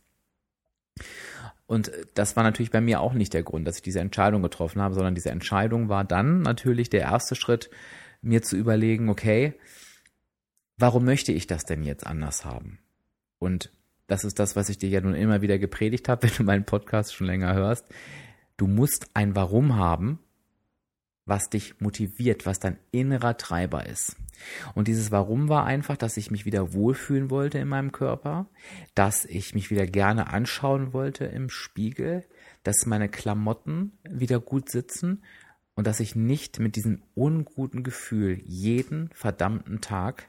Und 1.65 1.91
das 2.13 2.35
war 2.35 2.43
natürlich 2.43 2.71
bei 2.71 2.79
mir 2.79 3.01
auch 3.01 3.13
nicht 3.13 3.33
der 3.33 3.43
Grund, 3.43 3.67
dass 3.67 3.77
ich 3.77 3.81
diese 3.81 3.99
Entscheidung 3.99 4.41
getroffen 4.41 4.81
habe, 4.81 4.93
sondern 4.93 5.15
diese 5.15 5.31
Entscheidung 5.31 5.89
war 5.89 6.05
dann 6.05 6.41
natürlich 6.41 6.89
der 6.89 7.01
erste 7.01 7.35
Schritt, 7.35 7.69
mir 8.27 8.41
zu 8.41 8.55
überlegen, 8.55 9.09
okay, 9.09 9.53
warum 10.77 11.05
möchte 11.05 11.31
ich 11.31 11.47
das 11.47 11.63
denn 11.65 11.83
jetzt 11.83 12.05
anders 12.05 12.45
haben? 12.45 12.79
Und 13.39 13.71
das 14.07 14.23
ist 14.23 14.39
das, 14.39 14.55
was 14.55 14.69
ich 14.69 14.77
dir 14.77 14.89
ja 14.89 15.01
nun 15.01 15.15
immer 15.15 15.41
wieder 15.41 15.59
gepredigt 15.59 16.09
habe, 16.09 16.23
wenn 16.27 16.35
du 16.35 16.43
meinen 16.43 16.65
Podcast 16.65 17.15
schon 17.15 17.27
länger 17.27 17.53
hörst. 17.53 17.85
Du 18.57 18.67
musst 18.67 19.07
ein 19.13 19.35
Warum 19.35 19.75
haben, 19.75 20.19
was 21.25 21.49
dich 21.49 21.81
motiviert, 21.81 22.45
was 22.45 22.59
dein 22.59 22.77
innerer 22.91 23.37
Treiber 23.37 23.85
ist. 23.85 24.15
Und 24.75 24.87
dieses 24.87 25.11
Warum 25.11 25.49
war 25.49 25.65
einfach, 25.65 25.97
dass 25.97 26.15
ich 26.15 26.31
mich 26.31 26.45
wieder 26.45 26.73
wohlfühlen 26.73 27.29
wollte 27.29 27.59
in 27.59 27.67
meinem 27.67 27.91
Körper, 27.91 28.47
dass 28.95 29.25
ich 29.25 29.53
mich 29.53 29.69
wieder 29.69 29.85
gerne 29.85 30.27
anschauen 30.27 30.93
wollte 30.93 31.25
im 31.25 31.49
Spiegel, 31.49 32.23
dass 32.63 32.85
meine 32.85 33.09
Klamotten 33.09 33.91
wieder 34.09 34.39
gut 34.39 34.69
sitzen 34.69 35.23
und 35.77 35.85
dass 35.85 35.99
ich 35.99 36.15
nicht 36.15 36.59
mit 36.59 36.75
diesem 36.75 37.03
unguten 37.13 37.83
Gefühl 37.83 38.41
jeden 38.43 39.09
verdammten 39.13 39.79
Tag 39.79 40.27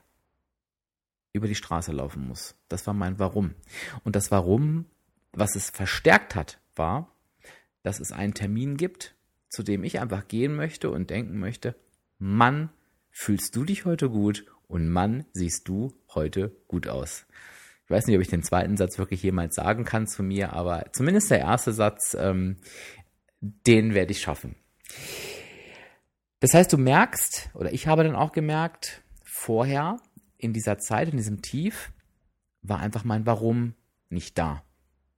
über 1.32 1.48
die 1.48 1.54
Straße 1.54 1.90
laufen 1.90 2.28
muss. 2.28 2.54
Das 2.68 2.86
war 2.86 2.92
mein 2.92 3.18
Warum. 3.18 3.54
Und 4.04 4.14
das 4.14 4.30
Warum, 4.30 4.84
was 5.32 5.56
es 5.56 5.70
verstärkt 5.70 6.34
hat, 6.34 6.60
war, 6.76 7.10
dass 7.82 7.98
es 7.98 8.12
einen 8.12 8.34
Termin 8.34 8.76
gibt, 8.76 9.14
zu 9.48 9.62
dem 9.62 9.84
ich 9.84 10.00
einfach 10.00 10.28
gehen 10.28 10.54
möchte 10.54 10.90
und 10.90 11.08
denken 11.08 11.38
möchte, 11.38 11.74
Mann, 12.18 12.68
fühlst 13.10 13.56
du 13.56 13.64
dich 13.64 13.86
heute 13.86 14.10
gut 14.10 14.44
und 14.66 14.90
Mann, 14.90 15.24
siehst 15.32 15.66
du 15.66 15.94
heute 16.14 16.54
gut 16.68 16.88
aus. 16.88 17.24
Ich 17.84 17.90
weiß 17.90 18.06
nicht, 18.06 18.16
ob 18.16 18.22
ich 18.22 18.28
den 18.28 18.42
zweiten 18.42 18.76
Satz 18.76 18.98
wirklich 18.98 19.22
jemals 19.22 19.54
sagen 19.54 19.86
kann 19.86 20.06
zu 20.06 20.22
mir, 20.22 20.52
aber 20.52 20.92
zumindest 20.92 21.30
der 21.30 21.38
erste 21.38 21.72
Satz, 21.72 22.14
ähm, 22.20 22.58
den 23.40 23.94
werde 23.94 24.12
ich 24.12 24.20
schaffen. 24.20 24.54
Das 26.40 26.54
heißt, 26.54 26.72
du 26.72 26.78
merkst, 26.78 27.50
oder 27.54 27.72
ich 27.72 27.86
habe 27.86 28.04
dann 28.04 28.14
auch 28.14 28.32
gemerkt, 28.32 29.02
vorher 29.24 30.00
in 30.36 30.52
dieser 30.52 30.78
Zeit, 30.78 31.08
in 31.08 31.16
diesem 31.16 31.42
Tief, 31.42 31.92
war 32.62 32.80
einfach 32.80 33.04
mein 33.04 33.26
Warum 33.26 33.74
nicht 34.08 34.38
da. 34.38 34.62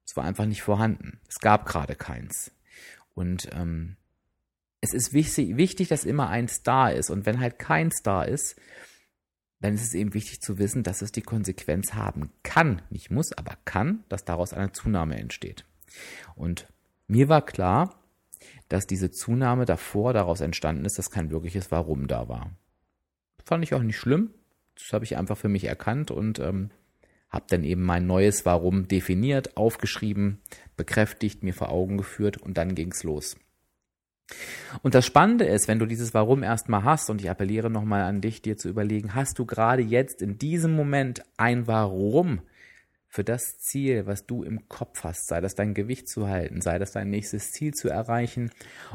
Es 0.06 0.16
war 0.16 0.24
einfach 0.24 0.46
nicht 0.46 0.62
vorhanden. 0.62 1.20
Es 1.28 1.38
gab 1.40 1.66
gerade 1.66 1.94
keins. 1.94 2.52
Und 3.14 3.48
ähm, 3.52 3.96
es 4.80 4.94
ist 4.94 5.12
wichtig, 5.12 5.56
wichtig, 5.56 5.88
dass 5.88 6.04
immer 6.04 6.28
ein 6.28 6.48
Star 6.48 6.92
ist. 6.92 7.10
Und 7.10 7.26
wenn 7.26 7.38
halt 7.38 7.58
kein 7.58 7.90
Star 7.90 8.26
ist, 8.26 8.56
dann 9.60 9.74
ist 9.74 9.82
es 9.82 9.94
eben 9.94 10.14
wichtig 10.14 10.40
zu 10.40 10.58
wissen, 10.58 10.82
dass 10.82 11.02
es 11.02 11.12
die 11.12 11.22
Konsequenz 11.22 11.92
haben 11.92 12.32
kann, 12.42 12.80
nicht 12.88 13.10
muss, 13.10 13.32
aber 13.32 13.58
kann, 13.66 14.04
dass 14.08 14.24
daraus 14.24 14.54
eine 14.54 14.72
Zunahme 14.72 15.18
entsteht. 15.18 15.66
Und 16.34 16.66
mir 17.06 17.28
war 17.28 17.44
klar, 17.44 17.99
dass 18.70 18.86
diese 18.86 19.10
Zunahme 19.10 19.66
davor 19.66 20.14
daraus 20.14 20.40
entstanden 20.40 20.86
ist, 20.86 20.96
dass 20.96 21.10
kein 21.10 21.30
wirkliches 21.30 21.70
Warum 21.70 22.06
da 22.06 22.28
war. 22.28 22.52
Fand 23.44 23.64
ich 23.64 23.74
auch 23.74 23.82
nicht 23.82 23.98
schlimm. 23.98 24.30
Das 24.76 24.92
habe 24.92 25.04
ich 25.04 25.18
einfach 25.18 25.36
für 25.36 25.48
mich 25.48 25.64
erkannt 25.64 26.10
und 26.10 26.38
ähm, 26.38 26.70
habe 27.28 27.44
dann 27.48 27.64
eben 27.64 27.82
mein 27.82 28.06
neues 28.06 28.46
Warum 28.46 28.86
definiert, 28.86 29.56
aufgeschrieben, 29.56 30.40
bekräftigt, 30.76 31.42
mir 31.42 31.52
vor 31.52 31.70
Augen 31.70 31.98
geführt 31.98 32.38
und 32.38 32.56
dann 32.56 32.76
ging's 32.76 33.02
los. 33.02 33.36
Und 34.82 34.94
das 34.94 35.04
Spannende 35.04 35.46
ist, 35.46 35.66
wenn 35.66 35.80
du 35.80 35.86
dieses 35.86 36.14
Warum 36.14 36.44
erstmal 36.44 36.84
hast, 36.84 37.10
und 37.10 37.20
ich 37.20 37.28
appelliere 37.28 37.70
nochmal 37.70 38.02
an 38.02 38.20
dich, 38.20 38.40
dir 38.40 38.56
zu 38.56 38.68
überlegen, 38.68 39.16
hast 39.16 39.36
du 39.40 39.46
gerade 39.46 39.82
jetzt 39.82 40.22
in 40.22 40.38
diesem 40.38 40.76
Moment 40.76 41.24
ein 41.36 41.66
Warum 41.66 42.40
für 43.10 43.24
das 43.24 43.58
Ziel, 43.58 44.06
was 44.06 44.24
du 44.24 44.44
im 44.44 44.68
Kopf 44.68 45.02
hast, 45.02 45.26
sei 45.26 45.40
das 45.40 45.56
dein 45.56 45.74
Gewicht 45.74 46.08
zu 46.08 46.28
halten, 46.28 46.60
sei 46.60 46.78
das 46.78 46.92
dein 46.92 47.10
nächstes 47.10 47.50
Ziel 47.50 47.74
zu 47.74 47.88
erreichen 47.88 48.52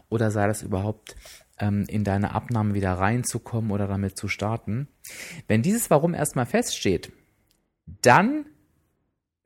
oder 0.07 0.31
sei 0.31 0.47
das 0.47 0.63
überhaupt 0.63 1.17
ähm, 1.59 1.83
in 1.89 2.05
deine 2.05 2.33
Abnahme 2.33 2.73
wieder 2.73 2.93
reinzukommen 2.93 3.71
oder 3.71 3.87
damit 3.87 4.17
zu 4.17 4.29
starten. 4.29 4.87
Wenn 5.47 5.61
dieses 5.61 5.89
Warum 5.89 6.13
erstmal 6.13 6.45
feststeht, 6.45 7.11
dann 7.85 8.45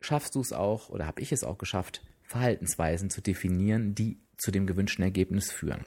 schaffst 0.02 0.36
du 0.36 0.42
es 0.42 0.54
auch 0.54 0.90
oder 0.90 1.08
habe 1.08 1.20
ich 1.22 1.32
es 1.32 1.44
auch 1.44 1.58
geschafft, 1.58 2.04
Verhaltensweisen 2.22 3.10
zu 3.10 3.22
definieren, 3.22 3.96
die 3.96 4.22
zu 4.38 4.52
dem 4.52 4.68
gewünschten 4.68 5.04
Ergebnis 5.04 5.52
führen. 5.52 5.84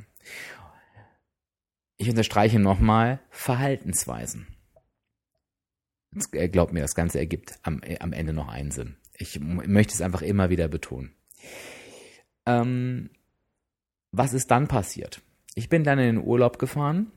Ich 1.99 2.11
unterstreiche 2.11 2.59
nochmal 2.59 3.21
Verhaltensweisen. 3.31 4.52
Äh, 6.33 6.49
glaub 6.49 6.73
mir, 6.73 6.81
das 6.81 6.95
Ganze 6.95 7.19
ergibt 7.19 7.59
am, 7.63 7.83
äh, 7.83 7.99
am 8.01 8.13
Ende 8.13 8.33
noch 8.33 8.49
einen 8.49 8.71
Sinn. 8.71 8.97
Ich 9.15 9.41
möchte 9.41 9.95
es 9.95 10.03
einfach 10.03 10.23
immer 10.23 10.51
wieder 10.51 10.69
betonen. 10.69 11.13
Ähm, 12.47 13.11
was 14.11 14.33
ist 14.33 14.51
dann 14.51 14.69
passiert? 14.69 15.21
Ich 15.55 15.69
bin 15.69 15.85
dann 15.85 15.99
in 15.99 16.17
den 16.17 16.25
Urlaub 16.25 16.59
gefahren 16.59 17.13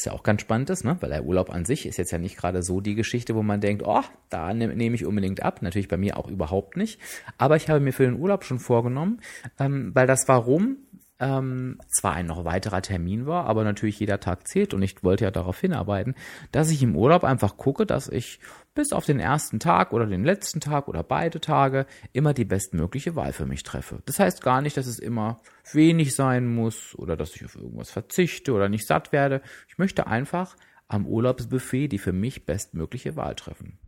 was 0.00 0.06
ja 0.06 0.12
auch 0.12 0.22
ganz 0.22 0.40
spannend 0.40 0.70
ist, 0.70 0.82
ne? 0.82 0.96
weil 1.00 1.10
der 1.10 1.24
Urlaub 1.24 1.50
an 1.50 1.66
sich 1.66 1.84
ist 1.84 1.98
jetzt 1.98 2.10
ja 2.10 2.16
nicht 2.16 2.38
gerade 2.38 2.62
so 2.62 2.80
die 2.80 2.94
Geschichte, 2.94 3.34
wo 3.34 3.42
man 3.42 3.60
denkt, 3.60 3.82
oh, 3.84 4.02
da 4.30 4.54
nehme 4.54 4.74
nehm 4.74 4.94
ich 4.94 5.04
unbedingt 5.04 5.42
ab. 5.42 5.60
Natürlich 5.60 5.88
bei 5.88 5.98
mir 5.98 6.16
auch 6.16 6.26
überhaupt 6.26 6.78
nicht. 6.78 6.98
Aber 7.36 7.56
ich 7.56 7.68
habe 7.68 7.80
mir 7.80 7.92
für 7.92 8.04
den 8.04 8.18
Urlaub 8.18 8.44
schon 8.44 8.58
vorgenommen, 8.58 9.20
ähm, 9.58 9.90
weil 9.94 10.06
das 10.06 10.26
Warum 10.26 10.78
ähm, 11.20 11.78
zwar 11.86 12.14
ein 12.14 12.26
noch 12.26 12.44
weiterer 12.44 12.80
Termin 12.80 13.26
war, 13.26 13.44
aber 13.44 13.62
natürlich 13.62 14.00
jeder 14.00 14.20
Tag 14.20 14.48
zählt 14.48 14.72
und 14.72 14.82
ich 14.82 15.04
wollte 15.04 15.24
ja 15.24 15.30
darauf 15.30 15.60
hinarbeiten, 15.60 16.14
dass 16.50 16.70
ich 16.70 16.82
im 16.82 16.96
Urlaub 16.96 17.24
einfach 17.24 17.58
gucke, 17.58 17.84
dass 17.84 18.08
ich 18.08 18.40
bis 18.74 18.92
auf 18.92 19.04
den 19.04 19.20
ersten 19.20 19.60
Tag 19.60 19.92
oder 19.92 20.06
den 20.06 20.24
letzten 20.24 20.60
Tag 20.60 20.88
oder 20.88 21.02
beide 21.02 21.40
Tage 21.40 21.86
immer 22.12 22.32
die 22.32 22.46
bestmögliche 22.46 23.16
Wahl 23.16 23.32
für 23.32 23.46
mich 23.46 23.62
treffe. 23.62 24.02
Das 24.06 24.18
heißt 24.18 24.42
gar 24.42 24.62
nicht, 24.62 24.76
dass 24.76 24.86
es 24.86 24.98
immer 24.98 25.40
wenig 25.72 26.14
sein 26.14 26.46
muss 26.46 26.94
oder 26.96 27.16
dass 27.16 27.36
ich 27.36 27.44
auf 27.44 27.56
irgendwas 27.56 27.90
verzichte 27.90 28.52
oder 28.52 28.68
nicht 28.68 28.86
satt 28.86 29.12
werde. 29.12 29.42
Ich 29.68 29.76
möchte 29.76 30.06
einfach 30.06 30.56
am 30.88 31.06
Urlaubsbuffet 31.06 31.88
die 31.88 31.98
für 31.98 32.12
mich 32.12 32.46
bestmögliche 32.46 33.14
Wahl 33.16 33.34
treffen. 33.34 33.78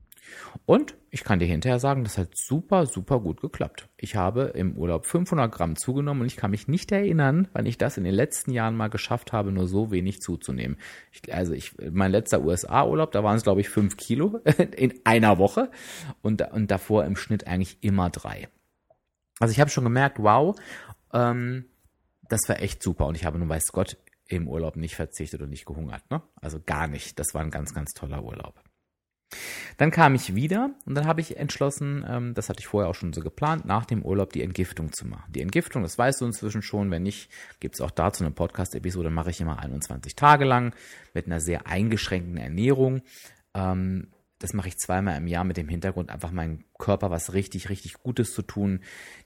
Und 0.64 0.94
ich 1.10 1.24
kann 1.24 1.38
dir 1.38 1.46
hinterher 1.46 1.78
sagen, 1.78 2.04
das 2.04 2.18
hat 2.18 2.36
super, 2.36 2.86
super 2.86 3.20
gut 3.20 3.40
geklappt. 3.40 3.88
Ich 3.96 4.16
habe 4.16 4.52
im 4.54 4.76
Urlaub 4.76 5.06
500 5.06 5.52
Gramm 5.52 5.76
zugenommen 5.76 6.22
und 6.22 6.26
ich 6.26 6.36
kann 6.36 6.50
mich 6.50 6.68
nicht 6.68 6.92
erinnern, 6.92 7.48
wann 7.52 7.66
ich 7.66 7.78
das 7.78 7.96
in 7.96 8.04
den 8.04 8.14
letzten 8.14 8.52
Jahren 8.52 8.76
mal 8.76 8.88
geschafft 8.88 9.32
habe, 9.32 9.52
nur 9.52 9.66
so 9.66 9.90
wenig 9.90 10.20
zuzunehmen. 10.22 10.76
Ich, 11.10 11.34
also 11.34 11.52
ich, 11.52 11.74
mein 11.90 12.10
letzter 12.10 12.42
USA-Urlaub, 12.42 13.12
da 13.12 13.22
waren 13.22 13.36
es 13.36 13.42
glaube 13.42 13.60
ich 13.60 13.68
fünf 13.68 13.96
Kilo 13.96 14.40
in 14.76 14.94
einer 15.04 15.38
Woche 15.38 15.70
und, 16.22 16.42
und 16.52 16.70
davor 16.70 17.04
im 17.04 17.16
Schnitt 17.16 17.46
eigentlich 17.46 17.78
immer 17.82 18.10
drei. 18.10 18.48
Also 19.38 19.52
ich 19.52 19.60
habe 19.60 19.70
schon 19.70 19.84
gemerkt, 19.84 20.18
wow, 20.20 20.56
ähm, 21.12 21.66
das 22.28 22.48
war 22.48 22.60
echt 22.60 22.82
super 22.82 23.06
und 23.06 23.16
ich 23.16 23.24
habe 23.24 23.38
nun 23.38 23.48
weiß 23.48 23.72
Gott 23.72 23.96
im 24.32 24.48
Urlaub 24.48 24.76
nicht 24.76 24.96
verzichtet 24.96 25.42
und 25.42 25.50
nicht 25.50 25.66
gehungert. 25.66 26.10
Ne? 26.10 26.22
Also 26.36 26.58
gar 26.64 26.88
nicht. 26.88 27.18
Das 27.18 27.34
war 27.34 27.42
ein 27.42 27.50
ganz, 27.50 27.74
ganz 27.74 27.92
toller 27.92 28.24
Urlaub. 28.24 28.62
Dann 29.76 29.90
kam 29.90 30.14
ich 30.14 30.34
wieder 30.34 30.70
und 30.86 30.94
dann 30.94 31.06
habe 31.06 31.20
ich 31.20 31.36
entschlossen, 31.36 32.04
ähm, 32.08 32.34
das 32.34 32.48
hatte 32.48 32.60
ich 32.60 32.66
vorher 32.66 32.88
auch 32.90 32.94
schon 32.94 33.12
so 33.12 33.20
geplant, 33.20 33.64
nach 33.64 33.84
dem 33.84 34.02
Urlaub 34.02 34.32
die 34.32 34.42
Entgiftung 34.42 34.92
zu 34.92 35.06
machen. 35.06 35.32
Die 35.32 35.42
Entgiftung, 35.42 35.82
das 35.82 35.98
weißt 35.98 36.20
du 36.20 36.26
inzwischen 36.26 36.62
schon, 36.62 36.90
wenn 36.90 37.02
nicht, 37.02 37.30
gibt 37.60 37.74
es 37.74 37.80
auch 37.80 37.90
dazu 37.90 38.24
eine 38.24 38.32
Podcast-Episode, 38.32 39.10
mache 39.10 39.30
ich 39.30 39.40
immer 39.40 39.58
21 39.58 40.16
Tage 40.16 40.44
lang 40.44 40.74
mit 41.14 41.26
einer 41.26 41.40
sehr 41.40 41.66
eingeschränkten 41.66 42.36
Ernährung. 42.36 43.02
Ähm, 43.54 44.08
das 44.42 44.54
mache 44.54 44.68
ich 44.68 44.76
zweimal 44.76 45.16
im 45.16 45.26
Jahr 45.26 45.44
mit 45.44 45.56
dem 45.56 45.68
Hintergrund, 45.68 46.10
einfach 46.10 46.32
meinem 46.32 46.64
Körper 46.78 47.10
was 47.10 47.32
richtig, 47.32 47.68
richtig 47.68 47.94
Gutes 48.02 48.34
zu 48.34 48.42
tun, 48.42 48.80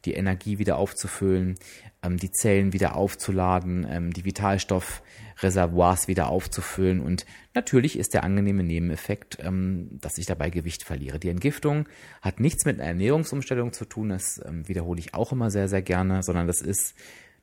die 0.04 0.12
Energie 0.12 0.58
wieder 0.58 0.76
aufzufüllen, 0.76 1.54
ähm, 2.02 2.18
die 2.18 2.30
Zellen 2.30 2.72
wieder 2.72 2.96
aufzuladen, 2.96 3.86
ähm, 3.88 4.12
die 4.12 4.24
Vitalstoffreservoirs 4.24 6.06
wieder 6.06 6.28
aufzufüllen. 6.28 7.00
Und 7.00 7.24
natürlich 7.54 7.98
ist 7.98 8.12
der 8.12 8.24
angenehme 8.24 8.62
Nebeneffekt, 8.62 9.38
ähm, 9.40 9.88
dass 10.00 10.18
ich 10.18 10.26
dabei 10.26 10.50
Gewicht 10.50 10.84
verliere. 10.84 11.18
Die 11.18 11.30
Entgiftung 11.30 11.88
hat 12.20 12.38
nichts 12.38 12.66
mit 12.66 12.78
einer 12.78 12.88
Ernährungsumstellung 12.88 13.72
zu 13.72 13.86
tun, 13.86 14.10
das 14.10 14.40
ähm, 14.44 14.68
wiederhole 14.68 15.00
ich 15.00 15.14
auch 15.14 15.32
immer 15.32 15.50
sehr, 15.50 15.68
sehr 15.68 15.82
gerne, 15.82 16.22
sondern 16.22 16.46
das 16.46 16.60
ist 16.60 16.94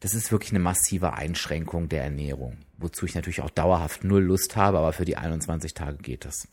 das 0.04 0.16
ist 0.16 0.34
wirklich 0.34 0.52
eine 0.52 0.60
massive 0.60 1.14
Einschränkung 1.14 1.88
der 1.88 2.04
Ernährung, 2.04 2.58
wozu 2.78 3.06
ich 3.06 3.16
natürlich 3.16 3.42
auch 3.42 3.50
dauerhaft 3.50 4.04
null 4.04 4.22
Lust 4.22 4.58
habe, 4.58 4.78
aber 4.80 4.92
für 4.92 5.06
die 5.06 5.16
21 5.16 5.74
Tage 5.74 5.96
geht 6.00 6.26
es. 6.26 6.50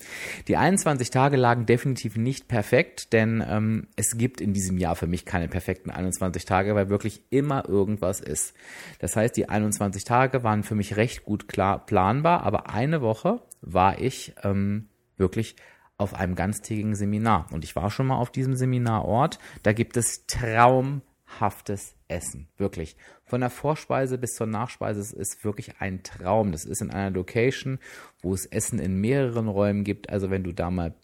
Die 0.46 0.56
21 0.56 1.10
Tage 1.10 1.36
lagen 1.36 1.66
definitiv 1.66 2.16
nicht 2.16 2.46
perfekt, 2.46 3.12
denn 3.12 3.44
ähm, 3.44 3.88
es 3.96 4.16
gibt 4.16 4.40
in 4.40 4.52
diesem 4.52 4.78
Jahr 4.78 4.94
für 4.94 5.08
mich 5.08 5.24
keine 5.24 5.48
perfekten 5.48 5.90
21 5.90 6.44
Tage, 6.44 6.76
weil 6.76 6.90
wirklich 6.90 7.24
immer 7.30 7.68
irgendwas 7.68 8.20
ist. 8.20 8.54
Das 9.00 9.16
heißt, 9.16 9.36
die 9.36 9.48
21 9.48 10.04
Tage 10.04 10.44
waren 10.44 10.62
für 10.62 10.76
mich 10.76 10.96
recht 10.96 11.24
gut 11.24 11.48
klar 11.48 11.84
planbar, 11.84 12.44
aber 12.44 12.70
eine 12.70 13.02
Woche 13.02 13.42
war 13.62 14.00
ich 14.00 14.32
ähm, 14.44 14.90
wirklich 15.16 15.56
auf 15.96 16.14
einem 16.14 16.36
ganztägigen 16.36 16.94
Seminar. 16.94 17.48
Und 17.50 17.64
ich 17.64 17.74
war 17.74 17.90
schon 17.90 18.06
mal 18.06 18.16
auf 18.16 18.30
diesem 18.30 18.54
Seminarort. 18.54 19.40
Da 19.64 19.72
gibt 19.72 19.96
es 19.96 20.24
traumhaftes 20.26 21.96
Essen. 22.10 22.48
Wirklich. 22.56 22.96
Von 23.24 23.40
der 23.40 23.50
Vorspeise 23.50 24.18
bis 24.18 24.34
zur 24.34 24.46
Nachspeise 24.46 25.00
es 25.00 25.12
ist 25.12 25.44
wirklich 25.44 25.80
ein 25.80 26.02
Traum. 26.02 26.52
Das 26.52 26.64
ist 26.64 26.82
in 26.82 26.90
einer 26.90 27.10
Location, 27.10 27.78
wo 28.20 28.34
es 28.34 28.46
Essen 28.46 28.78
in 28.78 29.00
mehreren 29.00 29.48
Räumen 29.48 29.84
gibt. 29.84 30.10
Also 30.10 30.30
wenn 30.30 30.44
du 30.44 30.52
da 30.52 30.70
mal 30.70 30.94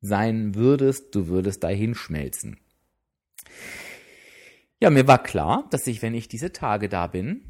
sein 0.00 0.54
würdest, 0.54 1.14
du 1.14 1.28
würdest 1.28 1.62
dahin 1.64 1.94
schmelzen. 1.94 2.58
Ja, 4.80 4.90
mir 4.90 5.06
war 5.06 5.22
klar, 5.22 5.68
dass 5.70 5.86
ich, 5.86 6.02
wenn 6.02 6.14
ich 6.14 6.28
diese 6.28 6.52
Tage 6.52 6.88
da 6.88 7.06
bin, 7.06 7.42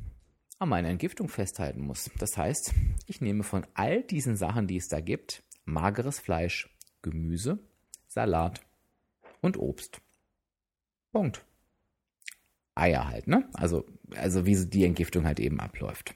an 0.59 0.69
meiner 0.69 0.91
Entgiftung 0.91 1.29
festhalten 1.29 1.81
muss. 1.81 2.11
Das 2.19 2.37
heißt, 2.37 2.73
ich 3.07 3.21
nehme 3.21 3.43
von 3.43 3.67
all 3.75 4.02
diesen 4.02 4.37
Sachen, 4.37 4.67
die 4.67 4.76
es 4.76 4.88
da 4.88 5.00
gibt, 5.00 5.43
mageres 5.64 6.21
Fleisch, 6.21 6.69
Gemüse, 7.00 7.59
Salat 8.07 8.61
und 9.41 9.59
Obst. 9.59 10.00
Punkt. 11.11 11.45
Eier 12.75 13.09
halt, 13.09 13.26
ne? 13.26 13.49
Also, 13.55 13.85
also 14.17 14.47
wie 14.47 14.57
die 14.67 14.85
Entgiftung 14.85 15.26
halt 15.26 15.41
eben 15.41 15.61
abläuft. 15.61 16.14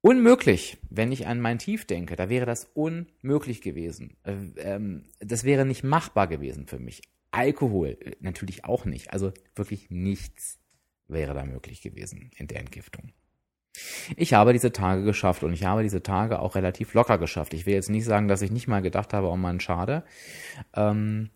Unmöglich, 0.00 0.76
wenn 0.90 1.12
ich 1.12 1.26
an 1.26 1.40
mein 1.40 1.58
Tief 1.58 1.86
denke, 1.86 2.14
da 2.14 2.28
wäre 2.28 2.44
das 2.44 2.66
unmöglich 2.74 3.62
gewesen. 3.62 4.18
Äh, 4.24 4.34
ähm, 4.58 5.04
das 5.20 5.44
wäre 5.44 5.64
nicht 5.64 5.82
machbar 5.82 6.26
gewesen 6.26 6.66
für 6.66 6.78
mich. 6.78 7.02
Alkohol 7.30 7.96
äh, 8.00 8.12
natürlich 8.20 8.66
auch 8.66 8.84
nicht. 8.84 9.12
Also 9.14 9.32
wirklich 9.54 9.90
nichts 9.90 10.58
wäre 11.08 11.32
da 11.32 11.44
möglich 11.44 11.80
gewesen 11.80 12.30
in 12.36 12.48
der 12.48 12.60
Entgiftung. 12.60 13.12
Ich 14.16 14.34
habe 14.34 14.52
diese 14.52 14.72
Tage 14.72 15.04
geschafft 15.04 15.42
und 15.42 15.52
ich 15.52 15.64
habe 15.64 15.82
diese 15.82 16.02
Tage 16.02 16.38
auch 16.38 16.54
relativ 16.54 16.94
locker 16.94 17.18
geschafft. 17.18 17.54
Ich 17.54 17.66
will 17.66 17.74
jetzt 17.74 17.90
nicht 17.90 18.04
sagen, 18.04 18.28
dass 18.28 18.42
ich 18.42 18.50
nicht 18.50 18.68
mal 18.68 18.82
gedacht 18.82 19.14
habe, 19.14 19.28
oh 19.28 19.36
man, 19.36 19.58
schade. 19.58 20.04
Ähm, 20.74 21.30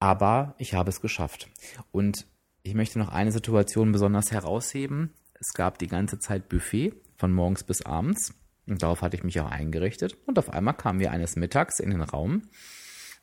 aber 0.00 0.54
ich 0.58 0.74
habe 0.74 0.90
es 0.90 1.00
geschafft. 1.00 1.48
Und 1.92 2.26
ich 2.62 2.74
möchte 2.74 2.98
noch 2.98 3.10
eine 3.10 3.30
Situation 3.30 3.92
besonders 3.92 4.32
herausheben. 4.32 5.14
Es 5.34 5.52
gab 5.54 5.78
die 5.78 5.86
ganze 5.86 6.18
Zeit 6.18 6.48
Buffet 6.48 6.94
von 7.16 7.32
morgens 7.32 7.62
bis 7.62 7.82
abends. 7.82 8.34
Und 8.66 8.82
darauf 8.82 9.02
hatte 9.02 9.16
ich 9.16 9.24
mich 9.24 9.38
auch 9.40 9.50
eingerichtet. 9.50 10.16
Und 10.26 10.38
auf 10.38 10.50
einmal 10.50 10.74
kamen 10.74 11.00
wir 11.00 11.10
eines 11.10 11.36
Mittags 11.36 11.80
in 11.80 11.90
den 11.90 12.02
Raum. 12.02 12.42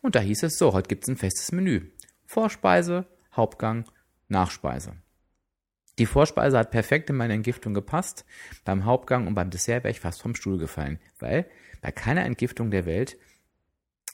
Und 0.01 0.15
da 0.15 0.19
hieß 0.19 0.43
es 0.43 0.57
so, 0.57 0.73
heute 0.73 0.87
gibt 0.87 1.03
es 1.03 1.09
ein 1.09 1.17
festes 1.17 1.51
Menü. 1.51 1.91
Vorspeise, 2.25 3.07
Hauptgang, 3.35 3.85
Nachspeise. 4.27 4.95
Die 5.97 6.05
Vorspeise 6.05 6.59
hat 6.59 6.69
perfekt 6.69 7.09
in 7.09 7.15
meine 7.15 7.33
Entgiftung 7.33 7.73
gepasst. 7.73 8.23
Beim 8.65 8.85
Hauptgang 8.85 9.25
und 9.25 9.33
beim 9.33 9.49
Dessert 9.49 9.83
wäre 9.83 9.91
ich 9.91 9.99
fast 9.99 10.21
vom 10.21 10.35
Stuhl 10.35 10.59
gefallen, 10.59 10.99
weil 11.17 11.49
bei 11.81 11.91
keiner 11.91 12.25
Entgiftung 12.25 12.69
der 12.69 12.85
Welt 12.85 13.17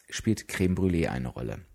spielt 0.09 0.47
Creme 0.47 0.75
Brûlée 0.75 1.09
eine 1.09 1.27
Rolle. 1.27 1.65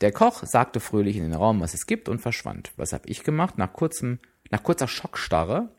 Der 0.00 0.12
Koch 0.12 0.44
sagte 0.44 0.80
fröhlich 0.80 1.16
in 1.16 1.22
den 1.22 1.34
Raum, 1.34 1.60
was 1.60 1.74
es 1.74 1.86
gibt 1.86 2.08
und 2.08 2.20
verschwand. 2.20 2.72
Was 2.76 2.92
habe 2.92 3.08
ich 3.08 3.24
gemacht? 3.24 3.58
Nach 3.58 3.72
kurzem, 3.72 4.18
nach 4.50 4.62
kurzer 4.62 4.88
Schockstarre. 4.88 5.70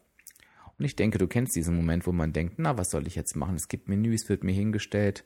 Und 0.77 0.83
ich 0.83 0.95
denke, 0.95 1.17
du 1.17 1.27
kennst 1.27 1.55
diesen 1.55 1.75
Moment, 1.75 2.05
wo 2.05 2.11
man 2.11 2.33
denkt, 2.33 2.55
na, 2.57 2.77
was 2.77 2.89
soll 2.89 3.07
ich 3.07 3.15
jetzt 3.15 3.35
machen? 3.35 3.55
Es 3.55 3.69
gibt 3.69 3.87
Menüs, 3.87 4.27
wird 4.27 4.43
mir 4.43 4.51
hingestellt. 4.51 5.23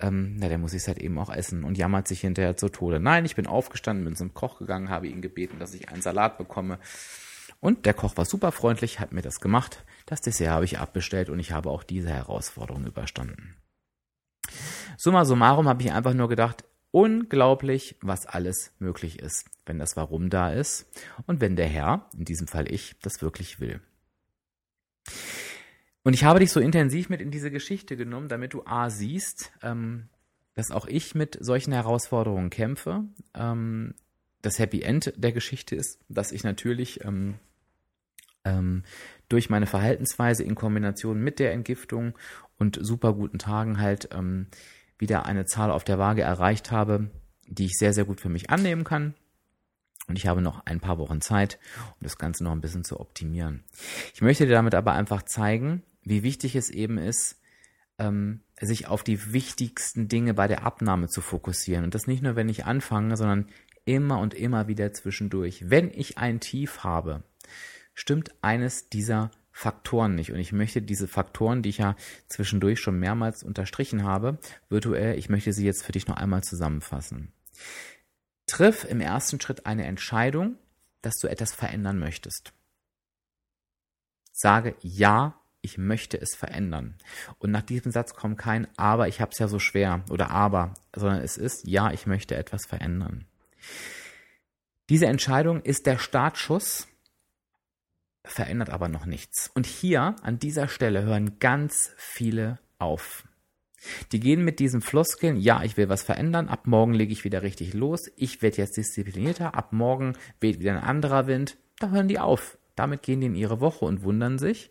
Ähm, 0.00 0.36
na, 0.38 0.48
dann 0.48 0.60
muss 0.60 0.74
ich 0.74 0.86
halt 0.86 0.98
eben 0.98 1.18
auch 1.18 1.30
essen 1.30 1.64
und 1.64 1.78
jammert 1.78 2.08
sich 2.08 2.20
hinterher 2.20 2.56
zu 2.56 2.68
Tode. 2.68 3.00
Nein, 3.00 3.24
ich 3.24 3.34
bin 3.34 3.46
aufgestanden, 3.46 4.04
bin 4.04 4.16
zum 4.16 4.34
Koch 4.34 4.58
gegangen, 4.58 4.90
habe 4.90 5.08
ihn 5.08 5.22
gebeten, 5.22 5.58
dass 5.58 5.72
ich 5.72 5.88
einen 5.88 6.02
Salat 6.02 6.36
bekomme. 6.36 6.78
Und 7.60 7.86
der 7.86 7.94
Koch 7.94 8.16
war 8.16 8.24
super 8.24 8.52
freundlich, 8.52 9.00
hat 9.00 9.12
mir 9.12 9.22
das 9.22 9.40
gemacht. 9.40 9.84
Das 10.04 10.20
Dessert 10.20 10.50
habe 10.50 10.64
ich 10.64 10.78
abbestellt 10.78 11.30
und 11.30 11.38
ich 11.38 11.52
habe 11.52 11.70
auch 11.70 11.84
diese 11.84 12.10
Herausforderung 12.10 12.84
überstanden. 12.84 13.54
Summa 14.98 15.24
summarum 15.24 15.68
habe 15.68 15.82
ich 15.82 15.92
einfach 15.92 16.12
nur 16.12 16.28
gedacht, 16.28 16.64
unglaublich, 16.92 17.96
was 18.00 18.26
alles 18.26 18.72
möglich 18.78 19.18
ist, 19.18 19.46
wenn 19.66 19.78
das 19.78 19.96
Warum 19.96 20.30
da 20.30 20.52
ist 20.52 20.86
und 21.26 21.40
wenn 21.40 21.56
der 21.56 21.66
Herr, 21.66 22.08
in 22.16 22.24
diesem 22.24 22.46
Fall 22.46 22.70
ich, 22.70 22.94
das 23.02 23.20
wirklich 23.20 23.58
will. 23.58 23.80
Und 26.04 26.14
ich 26.14 26.24
habe 26.24 26.40
dich 26.40 26.52
so 26.52 26.60
intensiv 26.60 27.08
mit 27.08 27.20
in 27.20 27.30
diese 27.30 27.50
Geschichte 27.50 27.96
genommen, 27.96 28.28
damit 28.28 28.54
du 28.54 28.62
A 28.66 28.90
siehst, 28.90 29.52
ähm, 29.62 30.08
dass 30.54 30.70
auch 30.70 30.86
ich 30.86 31.14
mit 31.14 31.38
solchen 31.40 31.72
Herausforderungen 31.72 32.50
kämpfe. 32.50 33.04
Ähm, 33.34 33.94
das 34.42 34.58
Happy 34.58 34.82
End 34.82 35.12
der 35.16 35.32
Geschichte 35.32 35.76
ist, 35.76 36.00
dass 36.08 36.32
ich 36.32 36.44
natürlich 36.44 37.04
ähm, 37.04 37.36
ähm, 38.44 38.82
durch 39.28 39.48
meine 39.48 39.66
Verhaltensweise 39.66 40.42
in 40.42 40.56
Kombination 40.56 41.22
mit 41.22 41.38
der 41.38 41.52
Entgiftung 41.52 42.18
und 42.58 42.78
super 42.80 43.14
guten 43.14 43.38
Tagen 43.38 43.80
halt 43.80 44.08
ähm, 44.12 44.48
wieder 45.02 45.26
eine 45.26 45.44
Zahl 45.44 45.70
auf 45.70 45.84
der 45.84 45.98
Waage 45.98 46.22
erreicht 46.22 46.70
habe, 46.70 47.10
die 47.46 47.66
ich 47.66 47.76
sehr, 47.76 47.92
sehr 47.92 48.06
gut 48.06 48.20
für 48.20 48.30
mich 48.30 48.48
annehmen 48.48 48.84
kann. 48.84 49.14
Und 50.08 50.16
ich 50.16 50.26
habe 50.26 50.40
noch 50.40 50.64
ein 50.64 50.80
paar 50.80 50.98
Wochen 50.98 51.20
Zeit, 51.20 51.58
um 51.76 52.04
das 52.04 52.16
Ganze 52.16 52.44
noch 52.44 52.52
ein 52.52 52.60
bisschen 52.60 52.84
zu 52.84 52.98
optimieren. 52.98 53.64
Ich 54.14 54.22
möchte 54.22 54.46
dir 54.46 54.52
damit 54.52 54.74
aber 54.74 54.92
einfach 54.92 55.22
zeigen, 55.22 55.82
wie 56.02 56.22
wichtig 56.22 56.56
es 56.56 56.70
eben 56.70 56.98
ist, 56.98 57.40
ähm, 57.98 58.40
sich 58.60 58.86
auf 58.86 59.02
die 59.02 59.32
wichtigsten 59.32 60.08
Dinge 60.08 60.34
bei 60.34 60.48
der 60.48 60.64
Abnahme 60.64 61.08
zu 61.08 61.20
fokussieren. 61.20 61.84
Und 61.84 61.94
das 61.94 62.06
nicht 62.06 62.22
nur, 62.22 62.36
wenn 62.36 62.48
ich 62.48 62.64
anfange, 62.64 63.16
sondern 63.16 63.48
immer 63.84 64.18
und 64.18 64.34
immer 64.34 64.68
wieder 64.68 64.92
zwischendurch. 64.92 65.68
Wenn 65.68 65.90
ich 65.90 66.18
ein 66.18 66.40
Tief 66.40 66.84
habe, 66.84 67.24
stimmt 67.92 68.32
eines 68.40 68.88
dieser 68.88 69.30
Faktoren 69.62 70.16
nicht. 70.16 70.32
Und 70.32 70.40
ich 70.40 70.52
möchte 70.52 70.82
diese 70.82 71.06
Faktoren, 71.06 71.62
die 71.62 71.68
ich 71.68 71.78
ja 71.78 71.94
zwischendurch 72.26 72.80
schon 72.80 72.98
mehrmals 72.98 73.44
unterstrichen 73.44 74.02
habe, 74.02 74.38
virtuell, 74.68 75.16
ich 75.16 75.28
möchte 75.28 75.52
sie 75.52 75.64
jetzt 75.64 75.84
für 75.84 75.92
dich 75.92 76.08
noch 76.08 76.16
einmal 76.16 76.42
zusammenfassen. 76.42 77.32
Triff 78.46 78.84
im 78.84 79.00
ersten 79.00 79.40
Schritt 79.40 79.64
eine 79.64 79.84
Entscheidung, 79.84 80.56
dass 81.00 81.14
du 81.14 81.28
etwas 81.28 81.54
verändern 81.54 82.00
möchtest. 82.00 82.52
Sage 84.32 84.74
ja, 84.80 85.40
ich 85.60 85.78
möchte 85.78 86.20
es 86.20 86.34
verändern. 86.34 86.98
Und 87.38 87.52
nach 87.52 87.62
diesem 87.62 87.92
Satz 87.92 88.14
kommt 88.14 88.38
kein 88.38 88.66
aber, 88.76 89.06
ich 89.06 89.20
habe 89.20 89.30
es 89.30 89.38
ja 89.38 89.46
so 89.46 89.60
schwer 89.60 90.04
oder 90.10 90.30
aber, 90.30 90.74
sondern 90.92 91.22
es 91.22 91.36
ist 91.36 91.68
ja, 91.68 91.92
ich 91.92 92.06
möchte 92.06 92.34
etwas 92.34 92.66
verändern. 92.66 93.26
Diese 94.88 95.06
Entscheidung 95.06 95.62
ist 95.62 95.86
der 95.86 95.98
Startschuss 95.98 96.88
verändert 98.24 98.70
aber 98.70 98.88
noch 98.88 99.06
nichts. 99.06 99.50
Und 99.54 99.66
hier 99.66 100.16
an 100.22 100.38
dieser 100.38 100.68
Stelle 100.68 101.02
hören 101.02 101.38
ganz 101.38 101.92
viele 101.96 102.58
auf. 102.78 103.24
Die 104.12 104.20
gehen 104.20 104.44
mit 104.44 104.60
diesen 104.60 104.80
Floskeln, 104.80 105.36
ja, 105.36 105.62
ich 105.64 105.76
will 105.76 105.88
was 105.88 106.04
verändern, 106.04 106.48
ab 106.48 106.66
morgen 106.66 106.94
lege 106.94 107.12
ich 107.12 107.24
wieder 107.24 107.42
richtig 107.42 107.74
los, 107.74 108.10
ich 108.16 108.40
werde 108.40 108.58
jetzt 108.58 108.76
disziplinierter, 108.76 109.54
ab 109.54 109.72
morgen 109.72 110.12
weht 110.40 110.60
wieder 110.60 110.72
ein 110.72 110.84
anderer 110.84 111.26
Wind, 111.26 111.56
da 111.80 111.90
hören 111.90 112.06
die 112.06 112.20
auf. 112.20 112.58
Damit 112.76 113.02
gehen 113.02 113.20
die 113.20 113.26
in 113.26 113.34
ihre 113.34 113.60
Woche 113.60 113.84
und 113.84 114.02
wundern 114.02 114.38
sich, 114.38 114.70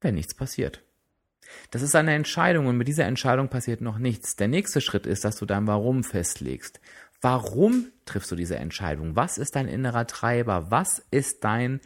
wenn 0.00 0.14
nichts 0.14 0.34
passiert. 0.34 0.82
Das 1.70 1.82
ist 1.82 1.94
eine 1.94 2.14
Entscheidung 2.14 2.66
und 2.66 2.76
mit 2.76 2.88
dieser 2.88 3.06
Entscheidung 3.06 3.48
passiert 3.48 3.80
noch 3.80 3.98
nichts. 3.98 4.36
Der 4.36 4.48
nächste 4.48 4.80
Schritt 4.80 5.06
ist, 5.06 5.24
dass 5.24 5.36
du 5.36 5.46
dein 5.46 5.66
Warum 5.66 6.04
festlegst. 6.04 6.80
Warum 7.20 7.86
triffst 8.04 8.30
du 8.30 8.36
diese 8.36 8.56
Entscheidung? 8.56 9.16
Was 9.16 9.38
ist 9.38 9.56
dein 9.56 9.68
innerer 9.68 10.06
Treiber? 10.06 10.70
Was 10.70 11.02
ist 11.10 11.44
dein 11.44 11.80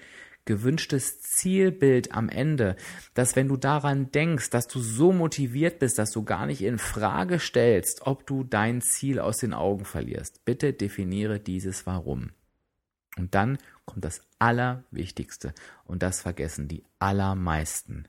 gewünschtes 0.50 1.22
Zielbild 1.22 2.12
am 2.12 2.28
Ende, 2.28 2.74
dass 3.14 3.36
wenn 3.36 3.46
du 3.46 3.56
daran 3.56 4.10
denkst, 4.10 4.50
dass 4.50 4.66
du 4.66 4.80
so 4.80 5.12
motiviert 5.12 5.78
bist, 5.78 5.96
dass 5.96 6.10
du 6.10 6.24
gar 6.24 6.46
nicht 6.46 6.62
in 6.62 6.78
Frage 6.78 7.38
stellst, 7.38 8.04
ob 8.04 8.26
du 8.26 8.42
dein 8.42 8.80
Ziel 8.80 9.20
aus 9.20 9.36
den 9.36 9.54
Augen 9.54 9.84
verlierst. 9.84 10.44
Bitte 10.44 10.72
definiere 10.72 11.38
dieses 11.38 11.86
Warum. 11.86 12.30
Und 13.16 13.36
dann 13.36 13.58
kommt 13.84 14.04
das 14.04 14.22
Allerwichtigste 14.40 15.54
und 15.84 16.02
das 16.02 16.22
vergessen 16.22 16.66
die 16.66 16.82
allermeisten. 16.98 18.08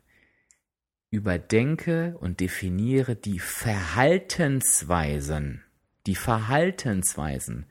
Überdenke 1.12 2.18
und 2.20 2.40
definiere 2.40 3.16
die 3.16 3.38
Verhaltensweisen, 3.38 5.62
die 6.08 6.16
Verhaltensweisen, 6.16 7.68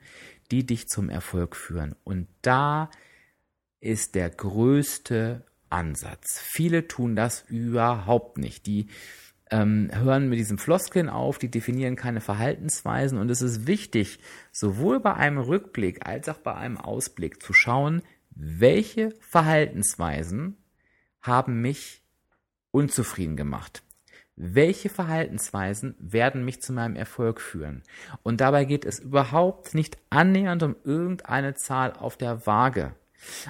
die 0.49 0.65
dich 0.65 0.87
zum 0.87 1.09
Erfolg 1.09 1.57
führen. 1.57 1.93
Und 2.05 2.29
da 2.41 2.89
ist 3.81 4.15
der 4.15 4.29
größte 4.29 5.43
Ansatz. 5.69 6.39
Viele 6.39 6.87
tun 6.87 7.15
das 7.15 7.43
überhaupt 7.49 8.37
nicht. 8.37 8.65
Die 8.67 8.87
ähm, 9.49 9.89
hören 9.93 10.29
mit 10.29 10.39
diesen 10.39 10.57
Floskeln 10.57 11.09
auf, 11.09 11.37
die 11.37 11.51
definieren 11.51 11.95
keine 11.95 12.21
Verhaltensweisen 12.21 13.17
und 13.17 13.29
es 13.29 13.41
ist 13.41 13.67
wichtig, 13.67 14.19
sowohl 14.51 14.99
bei 14.99 15.13
einem 15.13 15.39
Rückblick 15.39 16.05
als 16.07 16.29
auch 16.29 16.37
bei 16.37 16.55
einem 16.55 16.77
Ausblick 16.77 17.43
zu 17.43 17.51
schauen, 17.51 18.01
welche 18.29 19.11
Verhaltensweisen 19.19 20.57
haben 21.21 21.61
mich 21.61 22.01
unzufrieden 22.71 23.35
gemacht. 23.35 23.83
Welche 24.37 24.89
Verhaltensweisen 24.89 25.95
werden 25.99 26.45
mich 26.45 26.61
zu 26.61 26.71
meinem 26.71 26.95
Erfolg 26.95 27.41
führen? 27.41 27.83
Und 28.23 28.41
dabei 28.41 28.63
geht 28.63 28.85
es 28.85 28.99
überhaupt 28.99 29.75
nicht 29.75 29.97
annähernd 30.09 30.63
um 30.63 30.75
irgendeine 30.83 31.53
Zahl 31.55 31.93
auf 31.93 32.17
der 32.17 32.47
Waage. 32.47 32.95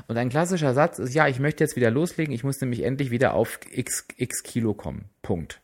Und 0.07 0.17
ein 0.17 0.29
klassischer 0.29 0.73
Satz 0.73 0.99
ist, 0.99 1.13
ja, 1.13 1.27
ich 1.27 1.39
möchte 1.39 1.63
jetzt 1.63 1.75
wieder 1.75 1.91
loslegen, 1.91 2.33
ich 2.33 2.43
muss 2.43 2.61
nämlich 2.61 2.83
endlich 2.83 3.11
wieder 3.11 3.33
auf 3.33 3.59
x, 3.71 4.05
x 4.17 4.43
Kilo 4.43 4.73
kommen. 4.73 5.09
Punkt. 5.21 5.61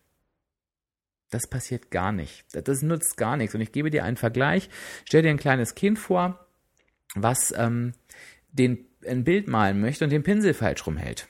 Das 1.30 1.48
passiert 1.48 1.92
gar 1.92 2.12
nicht. 2.12 2.46
Das 2.54 2.82
nutzt 2.82 3.18
gar 3.18 3.36
nichts. 3.36 3.54
Und 3.54 3.62
ich 3.62 3.72
gebe 3.72 3.90
dir 3.90 4.04
einen 4.04 4.18
Vergleich. 4.18 4.70
Stell 5.06 5.24
dir 5.24 5.30
ein 5.30 5.38
kleines 5.38 5.76
Kind 5.76 6.00
vor, 6.00 6.48
was 7.16 7.54
ähm, 7.58 7.94
den, 8.50 8.86
ein 9.06 9.24
Bild 9.24 9.48
malen 9.48 9.82
möchte 9.82 10.06
und 10.06 10.10
den 10.12 10.24
Pinsel 10.24 10.54
falsch 10.54 10.86
rumhält. 10.88 11.28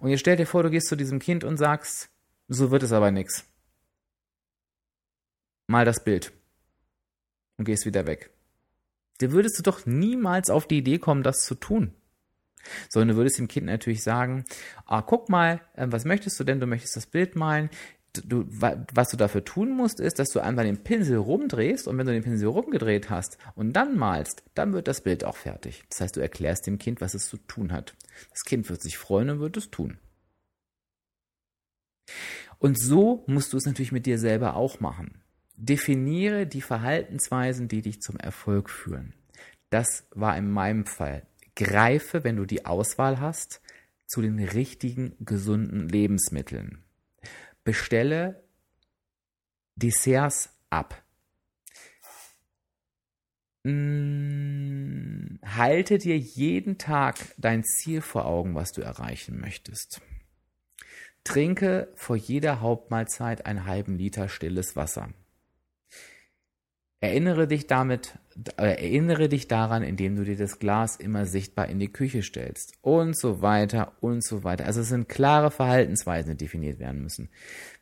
Und 0.00 0.10
jetzt 0.10 0.20
stell 0.20 0.36
dir 0.36 0.46
vor, 0.46 0.64
du 0.64 0.70
gehst 0.70 0.88
zu 0.88 0.96
diesem 0.96 1.20
Kind 1.20 1.44
und 1.44 1.58
sagst, 1.58 2.08
so 2.48 2.70
wird 2.70 2.82
es 2.82 2.92
aber 2.92 3.10
nix. 3.12 3.44
Mal 5.68 5.84
das 5.84 6.02
Bild. 6.02 6.32
Und 7.56 7.64
gehst 7.64 7.86
wieder 7.86 8.06
weg. 8.06 8.30
Da 9.18 9.32
würdest 9.32 9.58
du 9.58 9.62
doch 9.62 9.86
niemals 9.86 10.50
auf 10.50 10.66
die 10.66 10.78
Idee 10.78 10.98
kommen, 10.98 11.22
das 11.22 11.44
zu 11.44 11.54
tun. 11.54 11.92
Sondern 12.88 13.10
du 13.10 13.16
würdest 13.16 13.38
dem 13.38 13.48
Kind 13.48 13.66
natürlich 13.66 14.02
sagen, 14.02 14.44
ah, 14.86 15.02
guck 15.02 15.28
mal, 15.28 15.60
äh, 15.74 15.86
was 15.88 16.04
möchtest 16.04 16.38
du 16.40 16.44
denn? 16.44 16.60
Du 16.60 16.66
möchtest 16.66 16.96
das 16.96 17.06
Bild 17.06 17.36
malen. 17.36 17.70
Du, 18.24 18.46
was 18.48 19.10
du 19.10 19.18
dafür 19.18 19.44
tun 19.44 19.76
musst, 19.76 20.00
ist, 20.00 20.18
dass 20.18 20.30
du 20.30 20.40
einfach 20.40 20.62
den 20.62 20.82
Pinsel 20.82 21.18
rumdrehst 21.18 21.86
und 21.86 21.98
wenn 21.98 22.06
du 22.06 22.14
den 22.14 22.22
Pinsel 22.22 22.48
rumgedreht 22.48 23.10
hast 23.10 23.36
und 23.54 23.74
dann 23.74 23.98
malst, 23.98 24.42
dann 24.54 24.72
wird 24.72 24.88
das 24.88 25.02
Bild 25.02 25.22
auch 25.22 25.36
fertig. 25.36 25.84
Das 25.90 26.00
heißt, 26.00 26.16
du 26.16 26.20
erklärst 26.20 26.66
dem 26.66 26.78
Kind, 26.78 27.02
was 27.02 27.12
es 27.12 27.28
zu 27.28 27.36
tun 27.36 27.72
hat. 27.72 27.94
Das 28.30 28.44
Kind 28.44 28.70
wird 28.70 28.80
sich 28.80 28.96
freuen 28.96 29.28
und 29.28 29.40
wird 29.40 29.58
es 29.58 29.70
tun. 29.70 29.98
Und 32.58 32.80
so 32.80 33.24
musst 33.26 33.52
du 33.52 33.58
es 33.58 33.66
natürlich 33.66 33.92
mit 33.92 34.06
dir 34.06 34.18
selber 34.18 34.56
auch 34.56 34.80
machen. 34.80 35.20
Definiere 35.56 36.46
die 36.46 36.60
Verhaltensweisen, 36.60 37.68
die 37.68 37.82
dich 37.82 38.00
zum 38.02 38.16
Erfolg 38.16 38.68
führen. 38.68 39.14
Das 39.70 40.06
war 40.10 40.36
in 40.36 40.50
meinem 40.50 40.86
Fall. 40.86 41.26
Greife, 41.54 42.24
wenn 42.24 42.36
du 42.36 42.44
die 42.44 42.66
Auswahl 42.66 43.20
hast, 43.20 43.62
zu 44.06 44.20
den 44.20 44.38
richtigen, 44.38 45.16
gesunden 45.20 45.88
Lebensmitteln. 45.88 46.84
Bestelle 47.64 48.44
Desserts 49.74 50.50
ab. 50.70 51.02
Hm, 53.64 55.40
halte 55.44 55.98
dir 55.98 56.16
jeden 56.16 56.78
Tag 56.78 57.16
dein 57.36 57.64
Ziel 57.64 58.00
vor 58.00 58.26
Augen, 58.26 58.54
was 58.54 58.72
du 58.72 58.82
erreichen 58.82 59.40
möchtest. 59.40 60.00
Trinke 61.24 61.92
vor 61.96 62.14
jeder 62.14 62.60
Hauptmahlzeit 62.60 63.46
einen 63.46 63.66
halben 63.66 63.98
Liter 63.98 64.28
stilles 64.28 64.76
Wasser. 64.76 65.12
Erinnere 67.00 67.46
dich 67.46 67.66
damit, 67.66 68.18
äh, 68.56 68.68
erinnere 68.68 69.28
dich 69.28 69.48
daran, 69.48 69.82
indem 69.82 70.16
du 70.16 70.24
dir 70.24 70.36
das 70.36 70.58
Glas 70.58 70.96
immer 70.96 71.26
sichtbar 71.26 71.68
in 71.68 71.78
die 71.78 71.92
Küche 71.92 72.22
stellst 72.22 72.72
und 72.80 73.14
so 73.18 73.42
weiter 73.42 73.92
und 74.00 74.24
so 74.24 74.44
weiter. 74.44 74.64
Also 74.64 74.80
es 74.80 74.88
sind 74.88 75.06
klare 75.06 75.50
Verhaltensweisen, 75.50 76.32
die 76.32 76.44
definiert 76.44 76.78
werden 76.78 77.02
müssen. 77.02 77.28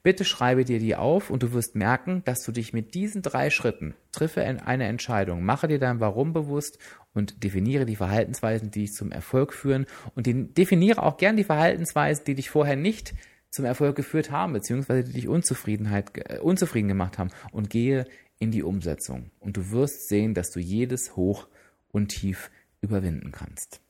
Bitte 0.03 0.24
schreibe 0.24 0.64
dir 0.64 0.81
die 0.81 0.96
auf 0.96 1.31
und 1.31 1.44
du 1.44 1.53
wirst 1.53 1.77
merken, 1.77 2.22
dass 2.24 2.42
du 2.42 2.50
dich 2.50 2.72
mit 2.72 2.94
diesen 2.94 3.22
drei 3.22 3.50
Schritten 3.50 3.94
triffe 4.11 4.42
eine 4.42 4.87
Entscheidung, 4.87 5.44
mache 5.44 5.68
dir 5.68 5.79
dein 5.79 6.00
Warum 6.00 6.33
bewusst 6.33 6.79
und 7.14 7.44
definiere 7.44 7.87
die 7.87 7.96
Verhaltensweisen, 7.96 8.72
die 8.72 8.81
dich 8.81 8.94
zum 8.94 9.12
Erfolg 9.12 9.53
führen 9.53 9.87
und 10.16 10.27
definiere 10.27 11.05
auch 11.05 11.18
gern 11.18 11.37
die 11.37 11.44
Verhaltensweisen, 11.44 12.24
die 12.24 12.35
dich 12.35 12.50
vorher 12.50 12.77
nicht 12.77 13.14
zum 13.55 13.64
Erfolg 13.64 13.94
geführt 13.94 14.33
haben, 14.33 14.53
beziehungsweise 14.53 15.05
die 15.05 15.12
dich 15.12 15.29
Unzufriedenheit, 15.29 16.11
äh, 16.16 16.40
unzufrieden 16.40 16.88
gemacht 16.88 17.18
haben 17.18 17.31
und 17.53 17.70
gehe 17.70 18.05
in 18.44 18.50
die 18.50 18.62
Umsetzung. 18.62 19.30
Und 19.40 19.57
du 19.57 19.70
wirst 19.70 20.09
sehen, 20.09 20.35
dass 20.35 20.50
du 20.50 20.61
jedes 20.61 21.16
Hoch 21.16 21.48
und 21.90 22.09
Tief 22.09 22.50
überwinden 22.80 23.33
kannst. 23.33 23.80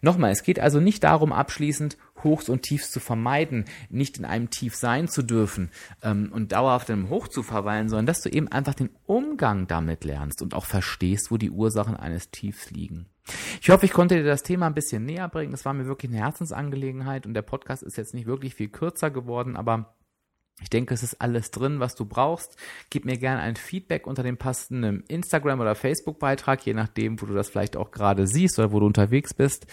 Nochmal, 0.00 0.30
es 0.30 0.42
geht 0.42 0.58
also 0.58 0.80
nicht 0.80 1.04
darum, 1.04 1.32
abschließend 1.32 1.98
Hochs 2.24 2.48
und 2.48 2.62
Tiefs 2.62 2.90
zu 2.90 3.00
vermeiden, 3.00 3.66
nicht 3.90 4.18
in 4.18 4.24
einem 4.24 4.50
Tief 4.50 4.74
sein 4.74 5.08
zu 5.08 5.22
dürfen 5.22 5.70
ähm, 6.02 6.30
und 6.32 6.52
dauerhaft 6.52 6.88
in 6.88 6.94
einem 7.00 7.10
Hoch 7.10 7.28
zu 7.28 7.42
verweilen, 7.42 7.88
sondern 7.88 8.06
dass 8.06 8.22
du 8.22 8.30
eben 8.30 8.48
einfach 8.48 8.74
den 8.74 8.90
Umgang 9.04 9.66
damit 9.66 10.04
lernst 10.04 10.40
und 10.42 10.54
auch 10.54 10.64
verstehst, 10.64 11.30
wo 11.30 11.36
die 11.36 11.50
Ursachen 11.50 11.96
eines 11.96 12.30
Tiefs 12.30 12.70
liegen. 12.70 13.06
Ich 13.60 13.68
hoffe, 13.68 13.84
ich 13.84 13.92
konnte 13.92 14.16
dir 14.16 14.24
das 14.24 14.42
Thema 14.42 14.66
ein 14.66 14.74
bisschen 14.74 15.04
näher 15.04 15.28
bringen. 15.28 15.52
Es 15.52 15.66
war 15.66 15.74
mir 15.74 15.86
wirklich 15.86 16.10
eine 16.10 16.20
Herzensangelegenheit 16.20 17.26
und 17.26 17.34
der 17.34 17.42
Podcast 17.42 17.82
ist 17.82 17.98
jetzt 17.98 18.14
nicht 18.14 18.26
wirklich 18.26 18.54
viel 18.54 18.68
kürzer 18.68 19.10
geworden, 19.10 19.54
aber 19.54 19.94
ich 20.60 20.70
denke, 20.70 20.92
es 20.92 21.02
ist 21.02 21.20
alles 21.20 21.50
drin, 21.50 21.78
was 21.78 21.94
du 21.94 22.04
brauchst. 22.04 22.56
Gib 22.90 23.04
mir 23.04 23.16
gerne 23.16 23.40
ein 23.40 23.56
Feedback 23.56 24.06
unter 24.06 24.22
dem 24.22 24.36
passenden 24.36 25.04
Instagram- 25.06 25.60
oder 25.60 25.74
Facebook-Beitrag, 25.74 26.66
je 26.66 26.74
nachdem, 26.74 27.20
wo 27.20 27.26
du 27.26 27.34
das 27.34 27.48
vielleicht 27.48 27.76
auch 27.76 27.92
gerade 27.92 28.26
siehst 28.26 28.58
oder 28.58 28.72
wo 28.72 28.80
du 28.80 28.86
unterwegs 28.86 29.34
bist, 29.34 29.66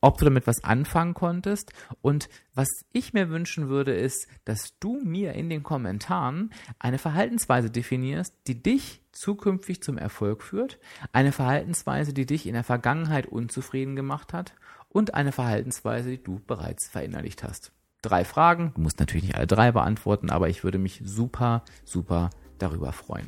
ob 0.00 0.18
du 0.18 0.24
damit 0.24 0.46
was 0.46 0.64
anfangen 0.64 1.14
konntest. 1.14 1.72
Und 2.02 2.28
was 2.54 2.68
ich 2.92 3.12
mir 3.12 3.30
wünschen 3.30 3.68
würde, 3.68 3.94
ist, 3.94 4.26
dass 4.44 4.78
du 4.80 5.00
mir 5.04 5.34
in 5.34 5.48
den 5.48 5.62
Kommentaren 5.62 6.52
eine 6.80 6.98
Verhaltensweise 6.98 7.70
definierst, 7.70 8.34
die 8.48 8.60
dich 8.60 9.02
zukünftig 9.12 9.80
zum 9.82 9.96
Erfolg 9.96 10.42
führt, 10.42 10.78
eine 11.12 11.32
Verhaltensweise, 11.32 12.12
die 12.12 12.26
dich 12.26 12.46
in 12.46 12.54
der 12.54 12.64
Vergangenheit 12.64 13.26
unzufrieden 13.26 13.94
gemacht 13.94 14.32
hat 14.32 14.54
und 14.88 15.14
eine 15.14 15.32
Verhaltensweise, 15.32 16.10
die 16.10 16.22
du 16.22 16.40
bereits 16.46 16.88
verinnerlicht 16.88 17.44
hast 17.44 17.72
drei 18.08 18.24
Fragen. 18.24 18.72
Du 18.74 18.80
musst 18.80 18.98
natürlich 18.98 19.24
nicht 19.24 19.36
alle 19.36 19.46
drei 19.46 19.72
beantworten, 19.72 20.30
aber 20.30 20.48
ich 20.48 20.64
würde 20.64 20.78
mich 20.78 21.02
super, 21.04 21.62
super 21.84 22.30
darüber 22.58 22.92
freuen. 22.92 23.26